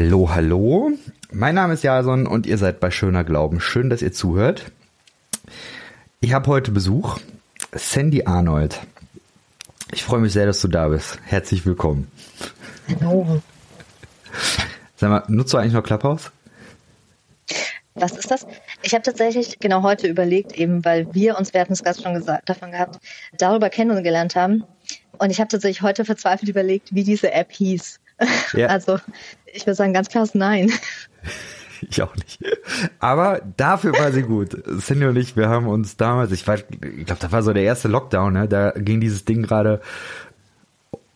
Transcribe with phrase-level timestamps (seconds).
[0.00, 0.92] Hallo, hallo.
[1.32, 3.60] Mein Name ist Jason und ihr seid bei Schöner Glauben.
[3.60, 4.70] Schön, dass ihr zuhört.
[6.20, 7.18] Ich habe heute Besuch.
[7.72, 8.78] Sandy Arnold.
[9.90, 11.18] Ich freue mich sehr, dass du da bist.
[11.24, 12.08] Herzlich willkommen.
[13.00, 13.42] Hallo.
[14.94, 16.30] Sag mal, nutzt du eigentlich noch Clubhouse?
[17.94, 18.46] Was ist das?
[18.82, 22.14] Ich habe tatsächlich genau heute überlegt, eben weil wir uns, wir hatten es gerade schon
[22.14, 23.00] gesagt, davon gehabt,
[23.36, 24.62] darüber kennengelernt haben.
[25.18, 27.98] Und ich habe tatsächlich heute verzweifelt überlegt, wie diese App hieß.
[28.52, 28.66] Ja.
[28.68, 28.98] Also
[29.46, 30.70] ich würde sagen, ganz klares Nein.
[31.90, 32.40] Ich auch nicht.
[32.98, 34.64] Aber dafür war sie gut.
[34.80, 37.62] Cindy und ich, wir haben uns damals, ich weiß, ich glaube, da war so der
[37.62, 38.48] erste Lockdown, ne?
[38.48, 39.80] Da ging dieses Ding gerade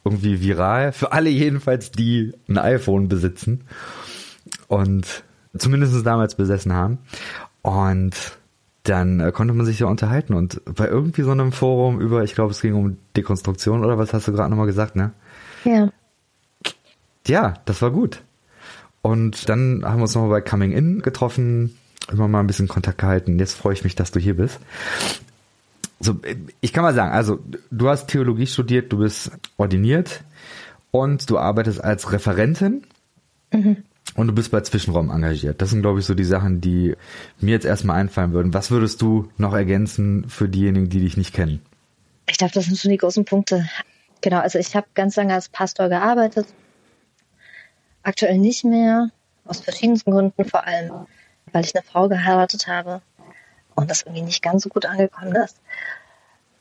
[0.05, 0.93] irgendwie viral.
[0.93, 3.65] Für alle jedenfalls, die ein iPhone besitzen.
[4.68, 5.24] Und
[5.59, 6.99] zumindest damals besessen haben.
[7.62, 8.15] Und
[8.84, 12.34] dann äh, konnte man sich ja unterhalten und bei irgendwie so einem Forum über, ich
[12.34, 15.12] glaube, es ging um Dekonstruktion oder was hast du gerade nochmal gesagt, ne?
[15.65, 15.90] Ja.
[17.26, 18.23] Ja, das war gut.
[19.02, 21.76] Und dann haben wir uns nochmal bei Coming In getroffen,
[22.10, 23.38] immer mal ein bisschen Kontakt gehalten.
[23.38, 24.60] Jetzt freue ich mich, dass du hier bist.
[26.00, 26.18] So,
[26.60, 27.38] ich kann mal sagen, also
[27.70, 30.23] du hast Theologie studiert, du bist ordiniert
[30.90, 32.82] und du arbeitest als Referentin
[33.52, 33.78] mhm.
[34.16, 35.62] und du bist bei Zwischenraum engagiert.
[35.62, 36.95] Das sind, glaube ich, so die Sachen, die
[37.40, 38.52] mir jetzt erstmal einfallen würden.
[38.52, 41.60] Was würdest du noch ergänzen für diejenigen, die dich nicht kennen?
[42.26, 43.68] Ich glaube, das sind schon die großen Punkte.
[44.23, 46.46] Genau, also ich habe ganz lange als Pastor gearbeitet,
[48.03, 49.11] Aktuell nicht mehr,
[49.45, 51.07] aus verschiedensten Gründen, vor allem,
[51.53, 53.03] weil ich eine Frau geheiratet habe
[53.75, 55.61] und das irgendwie nicht ganz so gut angekommen ist.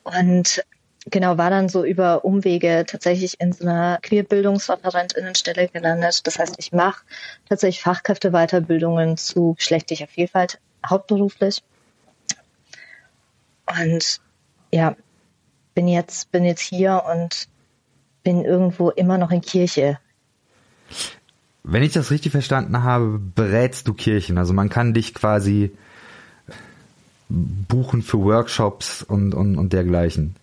[0.04, 0.64] Und
[1.06, 6.26] genau, war dann so über Umwege tatsächlich in so einer Queerbildungsreferentinnenstelle gelandet.
[6.26, 7.04] Das heißt, ich mache
[7.50, 11.64] tatsächlich Fachkräfteweiterbildungen zu geschlechtlicher Vielfalt hauptberuflich.
[13.68, 14.22] Und
[14.74, 14.96] ja,
[15.74, 17.48] bin jetzt, bin jetzt hier und
[18.24, 20.00] bin irgendwo immer noch in Kirche.
[21.64, 24.38] Wenn ich das richtig verstanden habe, berätst du Kirchen.
[24.38, 25.72] Also man kann dich quasi
[27.30, 30.36] buchen für Workshops und, und, und dergleichen.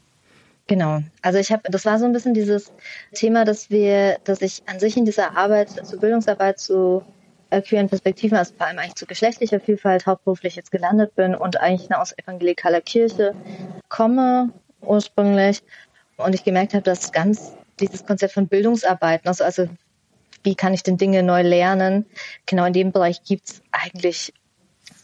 [0.68, 1.02] Genau.
[1.22, 2.70] Also ich habe, das war so ein bisschen dieses
[3.12, 7.02] Thema, dass wir, dass ich an sich in dieser Arbeit, zur Bildungsarbeit zu
[7.50, 11.60] äh, queeren Perspektiven, also vor allem eigentlich zu geschlechtlicher Vielfalt hauptberuflich jetzt gelandet bin und
[11.60, 13.34] eigentlich aus evangelikaler Kirche
[13.88, 14.50] komme
[14.82, 15.62] ursprünglich
[16.18, 19.68] und ich gemerkt habe, dass ganz dieses Konzept von Bildungsarbeiten, also, also
[20.48, 22.06] wie kann ich denn Dinge neu lernen?
[22.46, 24.32] Genau in dem Bereich gibt's eigentlich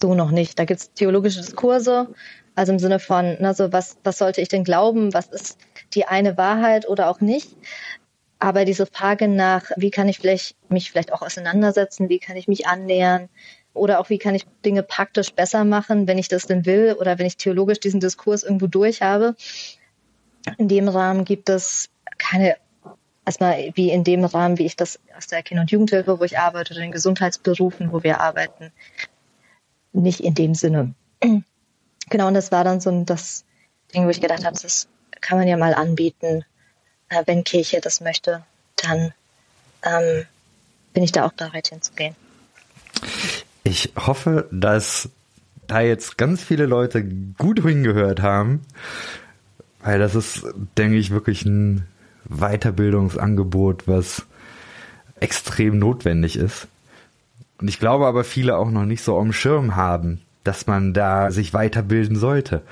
[0.00, 0.58] so noch nicht.
[0.58, 2.08] Da gibt's theologische Diskurse,
[2.54, 5.12] also im Sinne von, also was, was sollte ich denn glauben?
[5.12, 5.58] Was ist
[5.92, 7.58] die eine Wahrheit oder auch nicht?
[8.38, 12.08] Aber diese Frage nach, wie kann ich vielleicht, mich vielleicht auch auseinandersetzen?
[12.08, 13.28] Wie kann ich mich annähern?
[13.74, 17.18] Oder auch, wie kann ich Dinge praktisch besser machen, wenn ich das denn will oder
[17.18, 19.36] wenn ich theologisch diesen Diskurs irgendwo durch habe?
[20.56, 22.56] In dem Rahmen gibt es keine
[23.24, 26.38] erstmal wie in dem Rahmen, wie ich das aus der Kinder- und Jugendhilfe, wo ich
[26.38, 28.72] arbeite, oder in Gesundheitsberufen, wo wir arbeiten,
[29.92, 30.94] nicht in dem Sinne.
[32.10, 33.46] Genau, und das war dann so das
[33.94, 34.88] Ding, wo ich gedacht habe, das
[35.22, 36.44] kann man ja mal anbieten.
[37.08, 38.44] Äh, wenn Kirche das möchte,
[38.76, 39.14] dann
[39.82, 40.26] ähm,
[40.92, 42.14] bin ich da auch bereit hinzugehen.
[43.62, 45.08] Ich hoffe, dass
[45.66, 47.02] da jetzt ganz viele Leute
[47.38, 48.66] gut hingehört haben,
[49.82, 50.44] weil das ist,
[50.76, 51.86] denke ich, wirklich ein
[52.28, 54.26] Weiterbildungsangebot, was
[55.20, 56.68] extrem notwendig ist.
[57.60, 61.30] Und ich glaube aber viele auch noch nicht so am Schirm haben, dass man da
[61.30, 62.62] sich weiterbilden sollte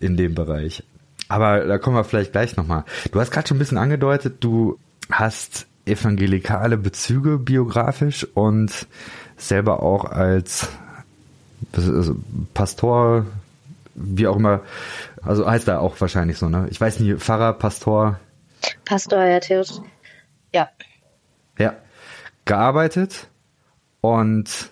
[0.00, 0.82] in dem Bereich.
[1.28, 2.84] Aber da kommen wir vielleicht gleich nochmal.
[3.12, 4.78] Du hast gerade schon ein bisschen angedeutet, du
[5.10, 8.86] hast evangelikale Bezüge biografisch und
[9.36, 10.68] selber auch als
[12.52, 13.26] Pastor,
[13.94, 14.60] wie auch immer,
[15.22, 16.66] also heißt er auch wahrscheinlich so, ne?
[16.70, 18.18] Ich weiß nicht, Pfarrer, Pastor,
[18.84, 19.78] Pastor, ja, theoretisch.
[20.54, 20.68] Ja.
[21.58, 21.76] Ja.
[22.44, 23.28] Gearbeitet
[24.00, 24.70] und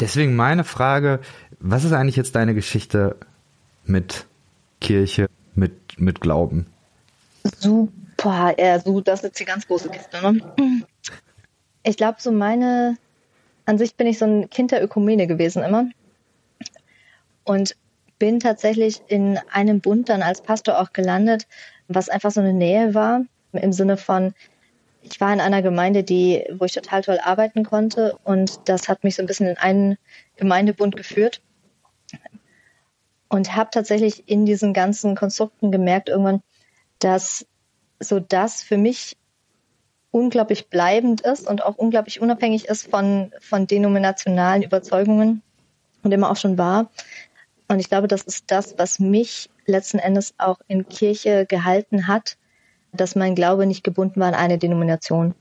[0.00, 1.20] deswegen meine Frage,
[1.58, 3.16] was ist eigentlich jetzt deine Geschichte
[3.84, 4.26] mit
[4.80, 6.66] Kirche, mit, mit Glauben?
[7.58, 10.82] Super, ja, so, das ist jetzt die ganz große Kiste, ne?
[11.82, 12.96] Ich glaube, so meine,
[13.64, 15.86] an sich bin ich so ein Kind der Ökumene gewesen immer.
[17.44, 17.74] Und
[18.18, 21.46] bin tatsächlich in einem Bund dann als Pastor auch gelandet,
[21.88, 24.34] was einfach so eine Nähe war, im Sinne von,
[25.02, 29.04] ich war in einer Gemeinde, die, wo ich total toll arbeiten konnte und das hat
[29.04, 29.98] mich so ein bisschen in einen
[30.36, 31.40] Gemeindebund geführt
[33.28, 36.42] und habe tatsächlich in diesen ganzen Konstrukten gemerkt irgendwann,
[36.98, 37.46] dass
[38.00, 39.16] so das für mich
[40.10, 45.42] unglaublich bleibend ist und auch unglaublich unabhängig ist von, von denominationalen Überzeugungen
[46.02, 46.90] und immer auch schon war.
[47.68, 52.36] Und ich glaube, das ist das, was mich letzten Endes auch in Kirche gehalten hat,
[52.92, 55.34] dass mein Glaube nicht gebunden war an eine Denomination.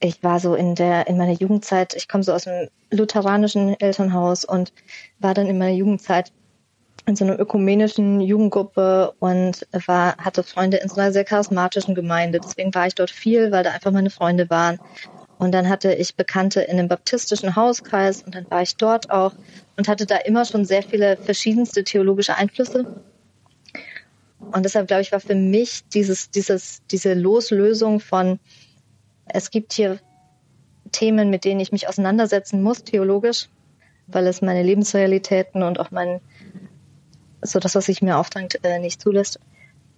[0.00, 4.44] ich war so in der, in meiner Jugendzeit, ich komme so aus einem lutheranischen Elternhaus
[4.44, 4.72] und
[5.18, 6.32] war dann in meiner Jugendzeit
[7.06, 12.40] in so einer ökumenischen Jugendgruppe und war, hatte Freunde in so einer sehr charismatischen Gemeinde.
[12.40, 14.78] Deswegen war ich dort viel, weil da einfach meine Freunde waren.
[15.38, 19.32] Und dann hatte ich Bekannte in einem baptistischen Hauskreis und dann war ich dort auch
[19.76, 22.86] und hatte da immer schon sehr viele verschiedenste theologische Einflüsse.
[24.38, 28.38] Und deshalb glaube ich, war für mich dieses, dieses, diese Loslösung von,
[29.26, 29.98] es gibt hier
[30.92, 33.48] Themen, mit denen ich mich auseinandersetzen muss, theologisch,
[34.06, 36.20] weil es meine Lebensrealitäten und auch mein,
[37.42, 39.40] so das, was sich mir aufdrängt, äh, nicht zulässt.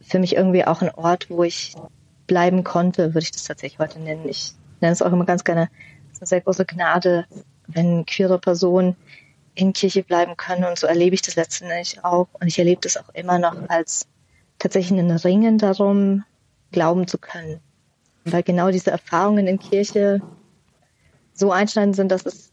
[0.01, 1.75] Für mich irgendwie auch ein Ort, wo ich
[2.27, 4.29] bleiben konnte, würde ich das tatsächlich heute nennen.
[4.29, 5.69] Ich nenne es auch immer ganz gerne,
[6.09, 7.27] es ist eine sehr große Gnade,
[7.67, 8.97] wenn queere Personen
[9.55, 10.65] in Kirche bleiben können.
[10.65, 12.29] Und so erlebe ich das letztendlich auch.
[12.41, 14.07] Und ich erlebe das auch immer noch als
[14.67, 16.25] tatsächlich ein Ringen darum,
[16.73, 17.61] glauben zu können.
[18.25, 20.21] Weil genau diese Erfahrungen in Kirche
[21.33, 22.51] so einschneidend sind, dass es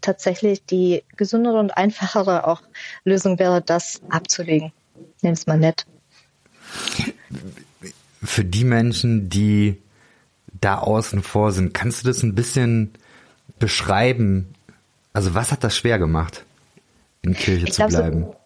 [0.00, 2.62] tatsächlich die gesündere und einfachere auch
[3.04, 4.72] Lösung wäre, das abzulegen.
[5.20, 5.84] Nenn es mal nett.
[8.22, 9.82] Für die Menschen, die
[10.60, 12.94] da außen vor sind, kannst du das ein bisschen
[13.58, 14.54] beschreiben?
[15.12, 16.46] Also was hat das schwer gemacht,
[17.20, 18.22] in Kirche ich zu bleiben?
[18.22, 18.36] So,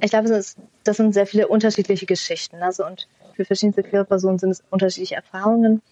[0.00, 2.62] ich glaube, das, das sind sehr viele unterschiedliche Geschichten.
[2.62, 5.82] Also und für verschiedene queere Personen sind es unterschiedliche Erfahrungen.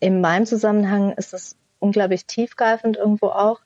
[0.00, 3.60] In meinem Zusammenhang ist das unglaublich tiefgreifend irgendwo auch.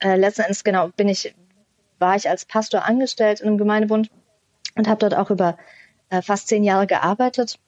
[0.00, 1.34] Äh, letzten Endes genau bin ich,
[1.98, 4.10] war ich als Pastor angestellt in einem Gemeindebund
[4.74, 5.56] und habe dort auch über
[6.10, 7.58] äh, fast zehn Jahre gearbeitet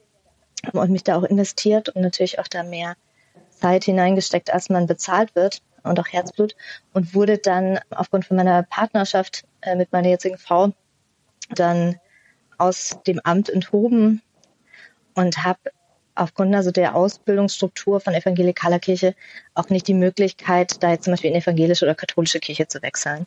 [0.72, 2.94] und mich da auch investiert und natürlich auch da mehr
[3.50, 6.56] Zeit hineingesteckt, als man bezahlt wird und auch Herzblut
[6.92, 10.72] und wurde dann aufgrund von meiner Partnerschaft äh, mit meiner jetzigen Frau
[11.54, 11.96] dann
[12.58, 14.22] aus dem Amt enthoben
[15.14, 15.58] und habe
[16.14, 19.14] aufgrund also der Ausbildungsstruktur von evangelikaler Kirche
[19.54, 23.26] auch nicht die Möglichkeit, da jetzt zum Beispiel in evangelische oder katholische Kirche zu wechseln.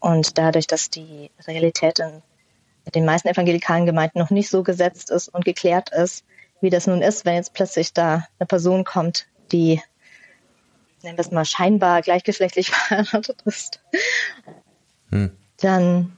[0.00, 2.22] Und dadurch, dass die Realität in
[2.94, 6.24] den meisten evangelikalen Gemeinden noch nicht so gesetzt ist und geklärt ist,
[6.60, 9.80] wie das nun ist, wenn jetzt plötzlich da eine Person kommt, die,
[11.02, 13.80] nennen wir es mal, scheinbar gleichgeschlechtlich verheiratet ist,
[15.10, 15.30] hm.
[15.58, 16.16] dann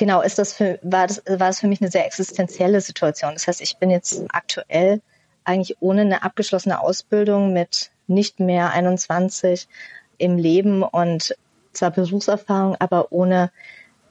[0.00, 3.34] genau ist das für, war das, war das für mich eine sehr existenzielle Situation.
[3.34, 5.02] Das heißt, ich bin jetzt aktuell
[5.44, 9.68] eigentlich ohne eine abgeschlossene Ausbildung mit nicht mehr 21
[10.16, 11.36] im Leben und
[11.74, 13.50] zwar Berufserfahrung, aber ohne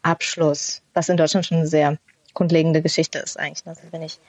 [0.03, 1.97] Abschluss, was in Deutschland schon eine sehr
[2.35, 3.65] grundlegende Geschichte ist eigentlich.
[3.65, 4.19] Also wenn ich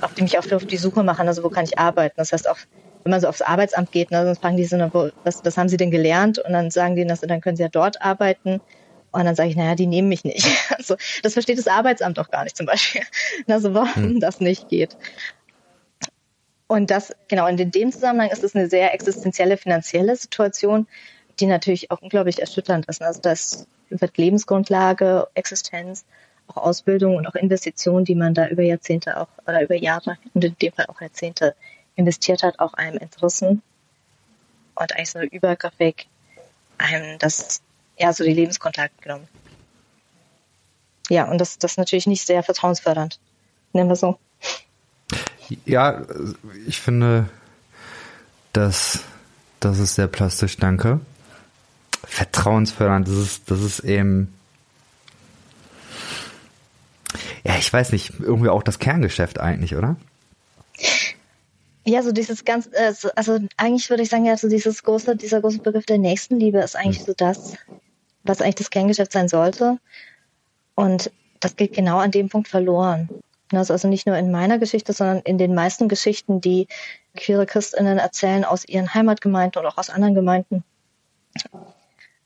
[0.00, 2.14] auf die mich auf die Suche machen, also wo kann ich arbeiten?
[2.16, 2.58] Das heißt auch,
[3.04, 4.78] wenn man so aufs Arbeitsamt geht, ne, sonst fragen die so,
[5.24, 6.38] was, was haben sie denn gelernt?
[6.38, 8.62] Und dann sagen die, dann können sie ja dort arbeiten.
[9.18, 10.46] Und dann sage ich, naja, die nehmen mich nicht.
[10.78, 13.02] Also das versteht das Arbeitsamt auch gar nicht zum Beispiel.
[13.48, 14.20] Also warum hm.
[14.20, 14.96] das nicht geht.
[16.68, 20.86] Und das, genau, in dem Zusammenhang ist es eine sehr existenzielle finanzielle Situation,
[21.40, 23.02] die natürlich auch unglaublich erschütternd ist.
[23.02, 26.04] Also das wird Lebensgrundlage, Existenz
[26.46, 30.44] auch Ausbildung und auch Investitionen, die man da über Jahrzehnte auch oder über Jahre und
[30.44, 31.56] in dem Fall auch Jahrzehnte
[31.96, 33.62] investiert hat, auch einem entrissen
[34.76, 36.06] und eigentlich so übergriffig
[36.78, 37.62] einem das,
[37.98, 39.28] ja, so die Lebensgrundlage genommen.
[41.08, 43.18] Ja, und das, das ist natürlich nicht sehr vertrauensfördernd.
[43.72, 44.18] Nennen wir so.
[45.64, 46.02] Ja,
[46.66, 47.28] ich finde,
[48.52, 49.00] dass
[49.60, 51.00] das ist sehr plastisch, danke.
[52.04, 54.32] Vertrauensfördernd, das ist, das ist eben
[57.44, 59.96] ja, ich weiß nicht, irgendwie auch das Kerngeschäft eigentlich, oder?
[61.86, 65.40] Ja, so dieses ganz, äh, also eigentlich würde ich sagen, ja, so dieses große, dieser
[65.40, 67.54] große Begriff der Nächstenliebe ist eigentlich so das,
[68.28, 69.78] was eigentlich das Kerngeschäft sein sollte.
[70.74, 73.08] Und das geht genau an dem Punkt verloren.
[73.50, 76.68] Das ist also nicht nur in meiner Geschichte, sondern in den meisten Geschichten, die
[77.16, 80.64] queere Christinnen erzählen aus ihren Heimatgemeinden oder auch aus anderen Gemeinden,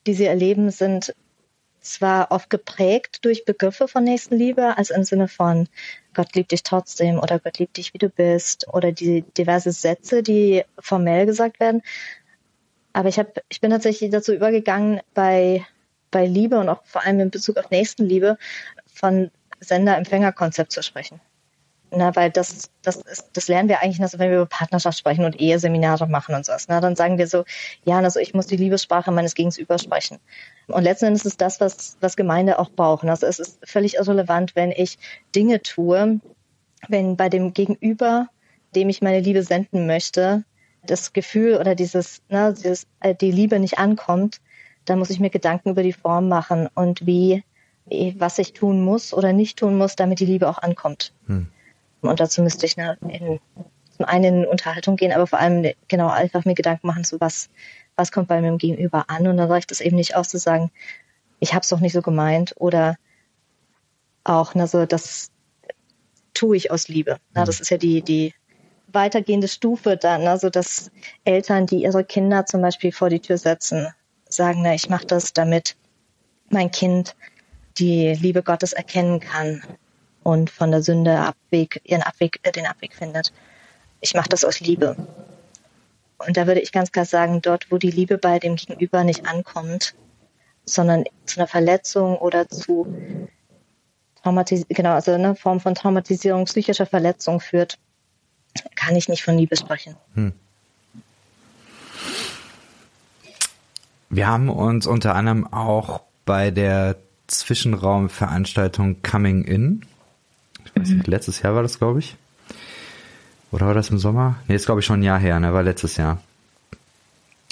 [0.07, 1.15] die sie erleben, sind
[1.81, 5.69] zwar oft geprägt durch Begriffe von Nächstenliebe, also im Sinne von
[6.15, 10.23] Gott liebt dich trotzdem oder Gott liebt dich, wie du bist oder die diverse Sätze,
[10.23, 11.83] die formell gesagt werden.
[12.93, 15.67] Aber ich habe, ich bin tatsächlich dazu übergegangen, bei,
[16.13, 18.39] bei Liebe und auch vor allem in Bezug auf Nächstenliebe
[18.87, 21.21] von Sender-Empfänger-Konzept zu sprechen.
[21.95, 25.27] Na, weil das, das ist, das lernen wir eigentlich, also wenn wir über Partnerschaft sprechen
[25.27, 26.65] und Eheseminare machen und sowas.
[26.69, 27.45] Na, dann sagen wir so,
[27.85, 30.19] ja, also ich muss die Liebessprache meines Gegenübers sprechen.
[30.69, 33.05] Und letzten Endes ist das, was, was Gemeinde auch braucht.
[33.05, 34.99] Also es ist völlig irrelevant, wenn ich
[35.35, 36.19] Dinge tue,
[36.89, 38.29] wenn bei dem Gegenüber,
[38.75, 40.45] dem ich meine Liebe senden möchte,
[40.85, 44.41] das Gefühl oder dieses, ne, dieses, äh, die Liebe nicht ankommt,
[44.85, 47.45] dann muss ich mir Gedanken über die Form machen und wie,
[48.17, 51.13] was ich tun muss oder nicht tun muss, damit die Liebe auch ankommt.
[51.27, 51.49] Hm.
[52.01, 53.41] Und dazu müsste ich, ne, in,
[53.97, 57.49] zum einen in Unterhaltung gehen, aber vor allem genau einfach mir Gedanken machen, so was,
[57.95, 59.27] was kommt bei meinem Gegenüber an.
[59.29, 60.71] Und dann reicht es eben nicht aus zu sagen,
[61.39, 62.97] ich habe es doch nicht so gemeint oder
[64.25, 65.31] auch, also das
[66.35, 67.19] tue ich aus Liebe.
[67.35, 68.35] Na, das ist ja die, die
[68.89, 70.91] weitergehende Stufe dann, also dass
[71.25, 73.89] Eltern, die ihre Kinder zum Beispiel vor die Tür setzen,
[74.33, 75.77] sagen, na, ich mache das, damit
[76.51, 77.17] mein Kind
[77.79, 79.63] die Liebe Gottes erkennen kann
[80.23, 83.33] und von der Sünde Abweg, ihren Abweg, äh, den Abweg findet.
[84.01, 84.97] Ich mache das aus Liebe.
[86.19, 89.27] Und da würde ich ganz klar sagen, dort, wo die Liebe bei dem Gegenüber nicht
[89.27, 89.95] ankommt,
[90.65, 92.87] sondern zu einer Verletzung oder zu
[94.23, 97.79] Traumatis genau, also eine Form von Traumatisierung, psychischer Verletzung führt,
[98.77, 99.97] kann ich nicht von Liebe sprechen.
[100.15, 100.33] Hm.
[104.13, 106.97] Wir haben uns unter anderem auch bei der
[107.29, 109.87] Zwischenraumveranstaltung Coming In,
[110.67, 111.11] ich weiß nicht, mhm.
[111.11, 112.15] letztes Jahr war das, glaube ich.
[113.53, 114.37] Oder war das im Sommer?
[114.49, 115.55] Nee, ist glaube ich schon ein Jahr her, ne?
[115.55, 116.21] War letztes Jahr.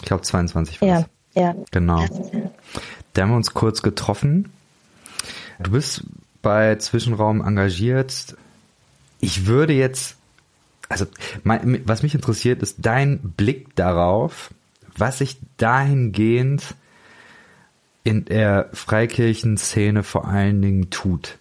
[0.00, 1.54] Ich glaube 22 war Ja, ja.
[1.70, 2.04] Genau.
[3.14, 4.52] Da haben wir uns kurz getroffen.
[5.60, 6.04] Du bist
[6.42, 8.36] bei Zwischenraum engagiert.
[9.18, 10.16] Ich würde jetzt,
[10.90, 11.06] also
[11.42, 14.50] mein, was mich interessiert, ist dein Blick darauf,
[15.00, 16.74] was sich dahingehend
[18.04, 21.38] in der Freikirchenszene vor allen Dingen tut.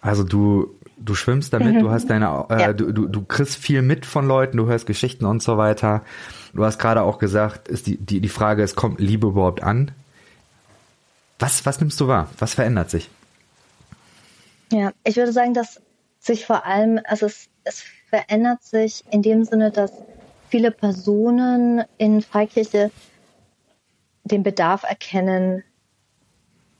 [0.00, 1.80] Also du du schwimmst damit, mhm.
[1.80, 2.72] du hast deine, äh, ja.
[2.72, 6.02] du, du, du kriegst viel mit von Leuten, du hörst Geschichten und so weiter.
[6.52, 9.92] Du hast gerade auch gesagt, ist die, die, die Frage ist, kommt Liebe überhaupt an?
[11.38, 12.28] Was, was nimmst du wahr?
[12.38, 13.08] Was verändert sich?
[14.72, 15.80] Ja, ich würde sagen, dass
[16.20, 19.92] sich vor allem, also es, es verändert sich in dem Sinne, dass
[20.50, 22.90] viele Personen in Freikirche
[24.24, 25.64] den Bedarf erkennen,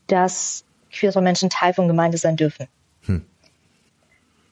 [0.06, 2.66] dass queere Menschen Teil von Gemeinde sein dürfen.
[3.02, 3.24] Hm.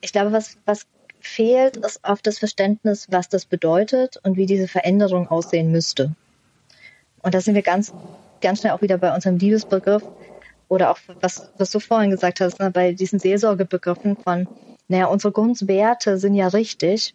[0.01, 0.87] Ich glaube, was, was
[1.21, 6.15] fehlt, ist oft das Verständnis, was das bedeutet und wie diese Veränderung aussehen müsste.
[7.23, 7.93] Und da sind wir ganz,
[8.41, 10.05] ganz schnell auch wieder bei unserem Liebesbegriff
[10.69, 14.47] oder auch was, was du vorhin gesagt hast, ne, bei diesen Seelsorgebegriffen von,
[14.87, 17.15] naja, unsere Grundwerte sind ja richtig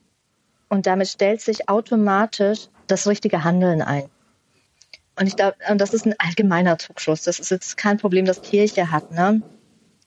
[0.74, 4.06] und damit stellt sich automatisch das richtige Handeln ein.
[5.20, 7.22] Und ich glaube, das ist ein allgemeiner Trugschluss.
[7.22, 9.12] Das ist jetzt kein Problem, das Kirche hat.
[9.12, 9.44] Ne?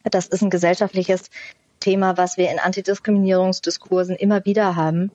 [0.02, 1.30] Das ist ein gesellschaftliches
[1.78, 5.12] Thema, was wir in Antidiskriminierungsdiskursen immer wieder haben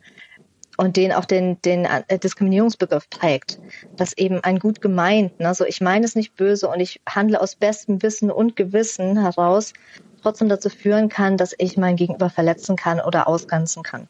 [0.77, 3.59] und den auch den, den äh, Diskriminierungsbegriff prägt.
[3.97, 5.53] dass eben ein gut gemeint, ne?
[5.53, 9.73] so ich meine es nicht böse und ich handle aus bestem Wissen und Gewissen heraus,
[10.21, 14.07] trotzdem dazu führen kann, dass ich mein Gegenüber verletzen kann oder ausganzen kann.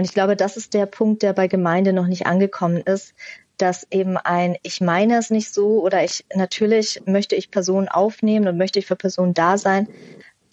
[0.00, 3.12] Und ich glaube, das ist der Punkt, der bei Gemeinde noch nicht angekommen ist,
[3.58, 8.48] dass eben ein, ich meine es nicht so oder ich, natürlich möchte ich Personen aufnehmen
[8.48, 9.88] und möchte ich für Personen da sein,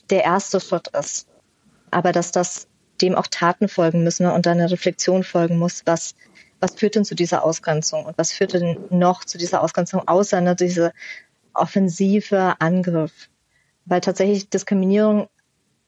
[0.10, 1.30] der erste Schritt ist.
[1.92, 2.68] Aber dass das
[3.02, 6.14] dem auch Taten folgen müssen und dann eine Reflexion folgen muss, was,
[6.60, 10.42] was führt denn zu dieser Ausgrenzung und was führt denn noch zu dieser Ausgrenzung außer
[10.42, 10.92] ne, diese
[11.54, 13.30] offensive Angriff.
[13.86, 15.30] Weil tatsächlich Diskriminierung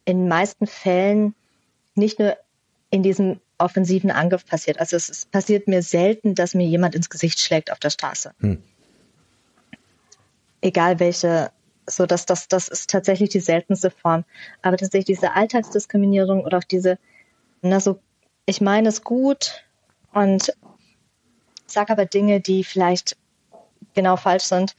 [0.06, 1.36] in meisten Fällen
[1.96, 2.38] nicht nur
[2.90, 4.80] in diesem offensiven Angriff passiert.
[4.80, 8.34] Also es passiert mir selten, dass mir jemand ins Gesicht schlägt auf der Straße.
[8.40, 8.64] Hm.
[10.62, 11.52] Egal welche,
[11.86, 14.26] so dass das, das ist tatsächlich die seltenste Form.
[14.62, 16.98] Aber tatsächlich diese Alltagsdiskriminierung oder auch diese,
[17.62, 18.00] na so,
[18.46, 19.64] ich meine es gut
[20.14, 20.54] und
[21.68, 23.16] sage aber Dinge, die vielleicht
[23.94, 24.76] genau falsch sind.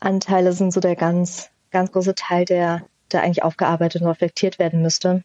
[0.00, 4.82] Anteile sind so der ganz, ganz große Teil, der, der eigentlich aufgearbeitet und reflektiert werden
[4.82, 5.24] müsste.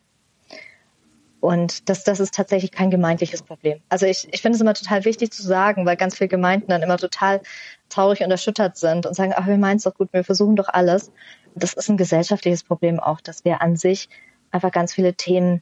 [1.41, 3.79] Und das, das ist tatsächlich kein gemeindliches Problem.
[3.87, 6.81] Also ich, ich finde es immer total wichtig zu sagen, weil ganz viele Gemeinden dann
[6.81, 7.41] immer total
[7.87, 10.67] traurig und erschüttert sind und sagen, ach, wir meinen es doch gut, wir versuchen doch
[10.67, 11.11] alles.
[11.55, 14.09] Das ist ein gesellschaftliches Problem auch, dass wir an sich
[14.51, 15.61] einfach ganz viele Themen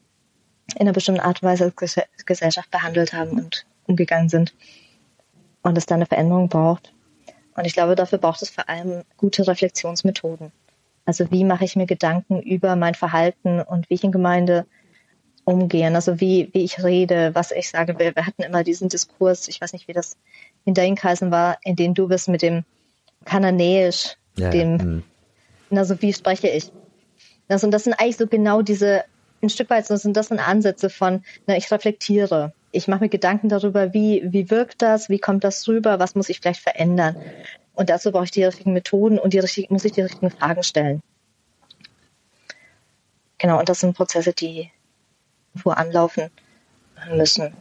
[0.75, 4.55] in einer bestimmten Art und Weise als Gesellschaft behandelt haben und umgegangen sind.
[5.61, 6.93] Und es da eine Veränderung braucht.
[7.55, 10.51] Und ich glaube, dafür braucht es vor allem gute Reflexionsmethoden.
[11.05, 14.65] Also wie mache ich mir Gedanken über mein Verhalten und wie ich in Gemeinde
[15.47, 17.97] umgehen, also wie, wie ich rede, was ich sage.
[17.97, 20.17] Wir, wir hatten immer diesen Diskurs, ich weiß nicht, wie das
[20.65, 22.65] in deinen Kreisen war, in dem du bist mit dem
[23.23, 24.83] Kananäisch, ja, dem, ja.
[24.83, 25.03] Mhm.
[25.71, 26.69] also wie spreche ich?
[27.47, 29.05] Also, und das sind eigentlich so genau diese,
[29.41, 32.51] ein Stück weit sind das sind Ansätze von, na, ich reflektiere.
[32.73, 36.27] Ich mache mir Gedanken darüber, wie, wie wirkt das, wie kommt das rüber, was muss
[36.27, 37.15] ich vielleicht verändern.
[37.73, 40.63] Und dazu brauche ich die richtigen Methoden und die richtig, muss ich die richtigen Fragen
[40.63, 41.01] stellen.
[43.37, 44.71] Genau, und das sind Prozesse, die,
[45.57, 46.29] irgendwo anlaufen
[47.15, 47.53] müssen.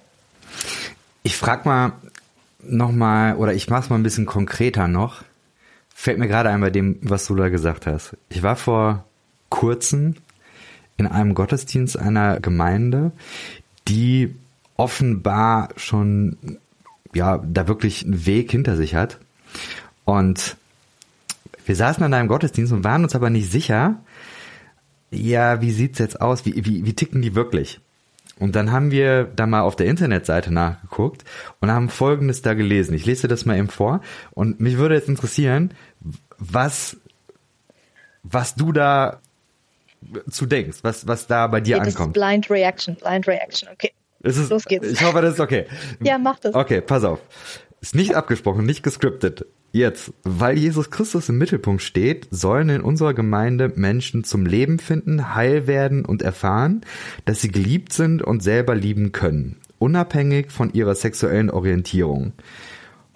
[1.22, 1.92] Ich frage mal
[2.62, 5.24] nochmal, oder ich mache es mal ein bisschen konkreter noch.
[5.94, 8.16] Fällt mir gerade ein bei dem, was du da gesagt hast.
[8.28, 9.04] Ich war vor
[9.48, 10.16] kurzem
[10.96, 13.12] in einem Gottesdienst einer Gemeinde,
[13.88, 14.34] die
[14.76, 16.58] offenbar schon
[17.14, 19.18] ja da wirklich einen Weg hinter sich hat.
[20.04, 20.56] Und
[21.64, 23.96] wir saßen an einem Gottesdienst und waren uns aber nicht sicher,
[25.10, 26.44] ja, wie sieht's jetzt aus?
[26.44, 27.80] Wie, wie, wie ticken die wirklich?
[28.38, 31.24] Und dann haben wir da mal auf der Internetseite nachgeguckt
[31.60, 32.94] und haben Folgendes da gelesen.
[32.94, 34.02] Ich lese das mal eben vor
[34.32, 35.72] und mich würde jetzt interessieren,
[36.38, 36.98] was,
[38.22, 39.20] was du da
[40.30, 42.12] zu denkst, was, was da bei dir okay, ankommt.
[42.12, 43.92] Blind Reaction, Blind Reaction, okay.
[44.22, 44.86] Ist, Los geht's.
[44.86, 45.66] Ich hoffe, das ist okay.
[46.02, 46.54] Ja, mach das.
[46.54, 47.20] Okay, pass auf.
[47.80, 49.46] Ist nicht abgesprochen, nicht gescriptet.
[49.76, 55.34] Jetzt, weil Jesus Christus im Mittelpunkt steht, sollen in unserer Gemeinde Menschen zum Leben finden,
[55.34, 56.80] heil werden und erfahren,
[57.26, 62.32] dass sie geliebt sind und selber lieben können, unabhängig von ihrer sexuellen Orientierung.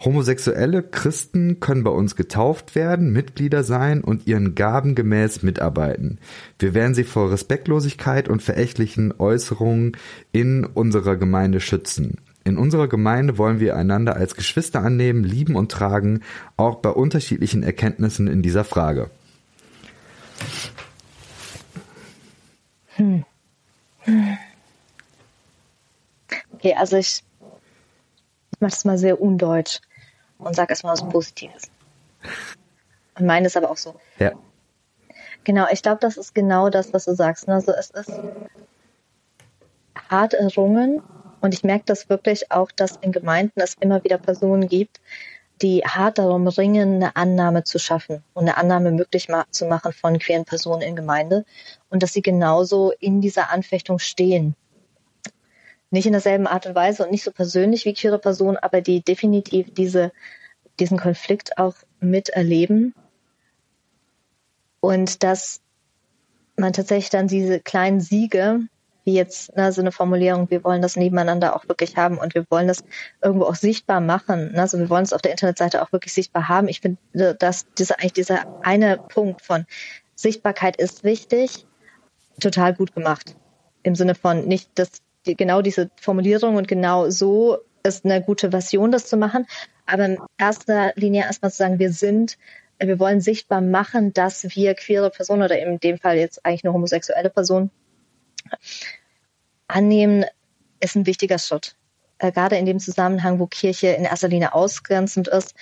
[0.05, 6.19] Homosexuelle Christen können bei uns getauft werden, Mitglieder sein und ihren Gaben gemäß mitarbeiten.
[6.59, 9.97] Wir werden sie vor Respektlosigkeit und verächtlichen Äußerungen
[10.31, 12.19] in unserer Gemeinde schützen.
[12.51, 16.25] In unserer Gemeinde wollen wir einander als Geschwister annehmen, lieben und tragen,
[16.57, 19.09] auch bei unterschiedlichen Erkenntnissen in dieser Frage.
[22.97, 23.25] Hm.
[26.55, 27.23] Okay, also ich,
[28.51, 29.79] ich mache das mal sehr undeutsch
[30.39, 31.71] und sage erstmal was Positives.
[33.17, 33.95] Und meine ist aber auch so.
[34.19, 34.33] Ja.
[35.45, 37.49] Genau, ich glaube, das ist genau das, was du sagst.
[37.49, 38.11] Also es ist
[40.09, 41.01] hart errungen
[41.41, 45.01] und ich merke das wirklich auch, dass in Gemeinden es immer wieder Personen gibt,
[45.63, 50.19] die hart darum ringen, eine Annahme zu schaffen und eine Annahme möglich zu machen von
[50.19, 51.45] queeren Personen in Gemeinde
[51.91, 54.55] und dass sie genauso in dieser Anfechtung stehen.
[55.91, 59.03] Nicht in derselben Art und Weise und nicht so persönlich wie queere Personen, aber die
[59.03, 60.13] definitiv diese,
[60.79, 62.95] diesen Konflikt auch miterleben
[64.81, 65.61] und dass
[66.57, 68.61] man tatsächlich dann diese kleinen Siege
[69.05, 72.45] wie jetzt ne, so eine Formulierung, wir wollen das nebeneinander auch wirklich haben und wir
[72.51, 72.85] wollen das
[73.23, 74.53] irgendwo auch sichtbar machen.
[74.53, 74.61] Ne?
[74.61, 76.69] Also wir wollen es auf der Internetseite auch wirklich sichtbar haben.
[76.69, 79.67] Ich finde, dass dieser eigentlich dieser eine Punkt von
[80.15, 81.67] Sichtbarkeit ist wichtig,
[82.41, 83.37] total gut gemacht.
[83.83, 84.91] Im Sinne von nicht, dass
[85.27, 89.47] die, genau diese Formulierung und genau so ist eine gute Version, das zu machen.
[89.87, 92.37] Aber in erster Linie erstmal zu sagen, wir sind
[92.87, 96.73] wir wollen sichtbar machen, dass wir queere Personen oder in dem Fall jetzt eigentlich eine
[96.73, 97.71] homosexuelle Person
[99.69, 100.25] annehmen,
[100.81, 101.77] ist ein wichtiger Schritt.
[102.19, 105.55] Äh, gerade in dem Zusammenhang, wo Kirche in erster Linie ausgrenzend ist,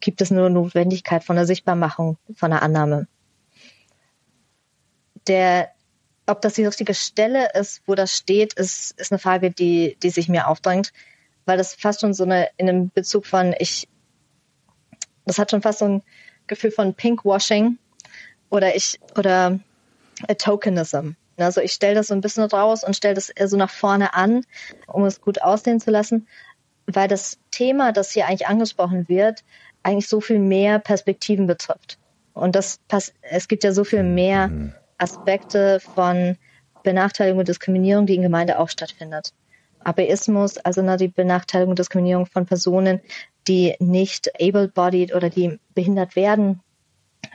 [0.00, 3.06] gibt es nur Notwendigkeit von der Sichtbarmachung, von der Annahme.
[5.26, 5.70] Der,
[6.26, 10.10] ob das die richtige Stelle ist, wo das steht, ist, ist eine Frage, die, die
[10.10, 10.92] sich mir aufdrängt,
[11.46, 13.88] weil das fast schon so eine, in einem Bezug von, ich,
[15.24, 16.02] das hat schon fast so ein
[16.46, 17.78] Gefühl von Pinkwashing
[18.50, 19.60] oder ich, oder
[20.38, 21.12] Tokenism.
[21.36, 24.14] Also ich stelle das so ein bisschen raus und stelle das eher so nach vorne
[24.14, 24.44] an,
[24.86, 26.28] um es gut aussehen zu lassen,
[26.86, 29.44] weil das Thema, das hier eigentlich angesprochen wird,
[29.82, 31.98] eigentlich so viel mehr Perspektiven betrifft.
[32.34, 34.74] Und das passt, es gibt ja so viel mehr mhm.
[34.98, 36.36] Aspekte von
[36.82, 39.32] Benachteiligung und Diskriminierung, die in Gemeinde auch stattfindet.
[39.84, 43.00] Abeismus, also die Benachteiligung und Diskriminierung von Personen,
[43.48, 46.60] die nicht able-bodied oder die behindert werden,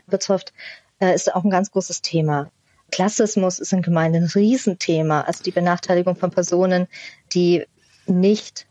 [0.07, 0.53] betrifft,
[0.99, 2.49] äh, ist auch ein ganz großes Thema.
[2.91, 6.87] Klassismus ist in Gemeinden ein Riesenthema, also die Benachteiligung von Personen,
[7.33, 7.65] die
[8.05, 8.67] nicht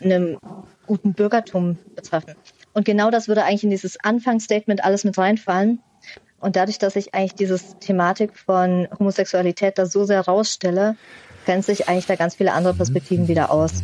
[0.00, 0.38] einem
[0.86, 2.34] guten Bürgertum betreffen.
[2.72, 5.80] Und genau das würde eigentlich in dieses Anfangsstatement alles mit reinfallen.
[6.40, 10.96] Und dadurch, dass ich eigentlich dieses Thematik von Homosexualität da so sehr rausstelle,
[11.44, 13.82] grenzen sich eigentlich da ganz viele andere Perspektiven wieder aus.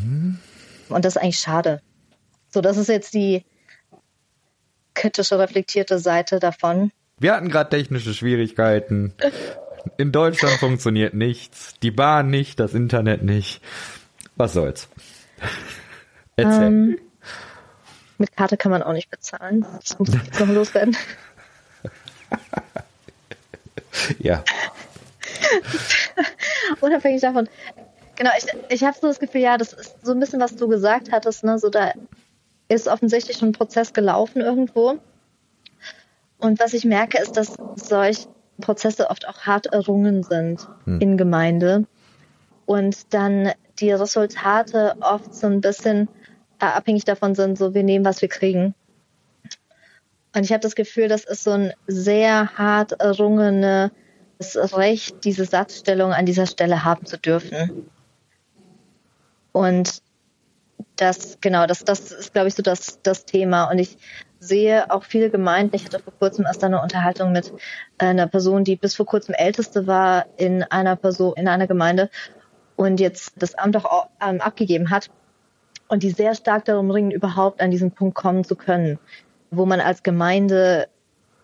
[0.88, 1.80] Und das ist eigentlich schade.
[2.50, 3.44] So, das ist jetzt die
[4.94, 6.90] kritische, reflektierte Seite davon.
[7.18, 9.12] Wir hatten gerade technische Schwierigkeiten.
[9.96, 11.74] In Deutschland funktioniert nichts.
[11.82, 13.60] Die Bahn nicht, das Internet nicht.
[14.36, 14.88] Was soll's?
[16.36, 16.62] Erzähl.
[16.64, 16.98] Ähm,
[18.18, 19.66] mit Karte kann man auch nicht bezahlen.
[19.80, 20.96] Das muss jetzt noch loswerden.
[24.18, 24.42] ja.
[26.80, 27.48] Unabhängig davon.
[28.16, 30.68] Genau, ich, ich habe so das Gefühl, ja, das ist so ein bisschen, was du
[30.68, 31.58] gesagt hattest, ne?
[31.58, 31.92] So da
[32.68, 34.98] ist offensichtlich schon ein Prozess gelaufen irgendwo.
[36.38, 38.26] Und was ich merke, ist, dass solch
[38.60, 41.00] Prozesse oft auch hart errungen sind hm.
[41.00, 41.84] in Gemeinde
[42.64, 46.08] und dann die Resultate oft so ein bisschen
[46.60, 48.74] äh, abhängig davon sind, so wir nehmen, was wir kriegen.
[50.34, 53.90] Und ich habe das Gefühl, das ist so ein sehr hart errungenes
[54.54, 57.88] Recht, diese Satzstellung an dieser Stelle haben zu dürfen.
[59.52, 60.02] Und
[60.96, 63.70] das, genau, das, das ist, glaube ich, so das, das Thema.
[63.70, 63.96] Und ich
[64.38, 65.76] sehe auch viele Gemeinden.
[65.76, 67.52] Ich hatte vor kurzem erst eine Unterhaltung mit
[67.98, 72.10] einer Person, die bis vor kurzem Älteste war in einer Person, in einer Gemeinde.
[72.76, 75.10] und jetzt das Amt auch ähm, abgegeben hat
[75.88, 78.98] und die sehr stark darum ringen, überhaupt an diesen Punkt kommen zu können,
[79.50, 80.88] wo man als Gemeinde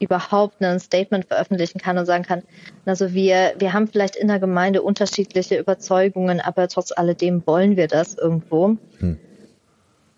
[0.03, 2.43] überhaupt ein Statement veröffentlichen kann und sagen kann,
[2.85, 7.87] also wir, wir haben vielleicht in der Gemeinde unterschiedliche Überzeugungen, aber trotz alledem wollen wir
[7.87, 8.77] das irgendwo.
[8.99, 9.19] Hm.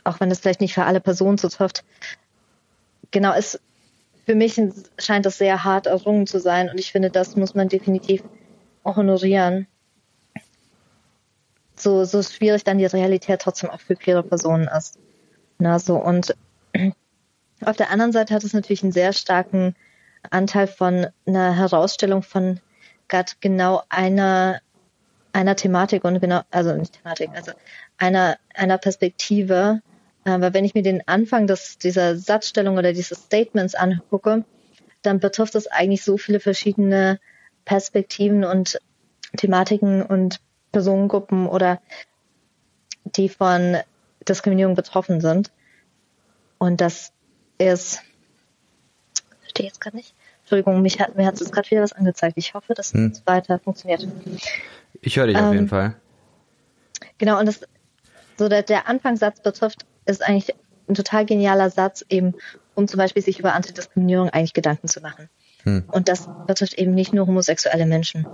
[0.03, 1.85] Auch wenn es vielleicht nicht für alle Personen zutrifft.
[3.15, 3.61] Genau, es,
[4.27, 4.61] für mich
[4.99, 8.25] scheint das sehr hart errungen zu sein und ich finde, das muss man definitiv
[8.83, 9.69] auch honorieren.
[11.77, 14.99] So, so schwierig dann die Realität trotzdem auch für queere Personen ist.
[15.59, 16.35] Na, so, und
[17.65, 19.77] auf der anderen Seite hat es natürlich einen sehr starken
[20.31, 22.59] Anteil von einer Herausstellung von
[23.07, 24.61] gerade genau einer,
[25.33, 27.53] einer Thematik und genau, also nicht Thematik, also
[27.97, 29.83] einer, einer Perspektive.
[30.25, 34.45] Aber wenn ich mir den Anfang des, dieser Satzstellung oder dieses Statements angucke,
[35.03, 37.21] dann betrifft es eigentlich so viele verschiedene
[37.65, 38.79] Perspektiven und
[39.37, 40.41] Thematiken und
[40.73, 41.81] Personengruppen oder
[43.05, 43.79] die von
[44.27, 45.51] Diskriminierung betroffen sind.
[46.59, 47.13] Und das
[47.59, 48.01] ist,
[49.41, 50.15] verstehe jetzt gerade nicht.
[50.41, 52.37] Entschuldigung, mich hat, mir hat es gerade wieder was angezeigt.
[52.37, 53.13] Ich hoffe, dass hm.
[53.13, 54.07] es weiter funktioniert.
[55.01, 55.97] Ich höre dich ähm, auf jeden Fall.
[57.19, 57.61] Genau, und das,
[58.39, 60.55] so der, der Anfangssatz betrifft, ist eigentlich
[60.89, 62.35] ein total genialer Satz, eben,
[62.75, 65.29] um zum Beispiel sich über Antidiskriminierung eigentlich Gedanken zu machen.
[65.63, 65.85] Hm.
[65.91, 68.27] Und das betrifft eben nicht nur homosexuelle Menschen,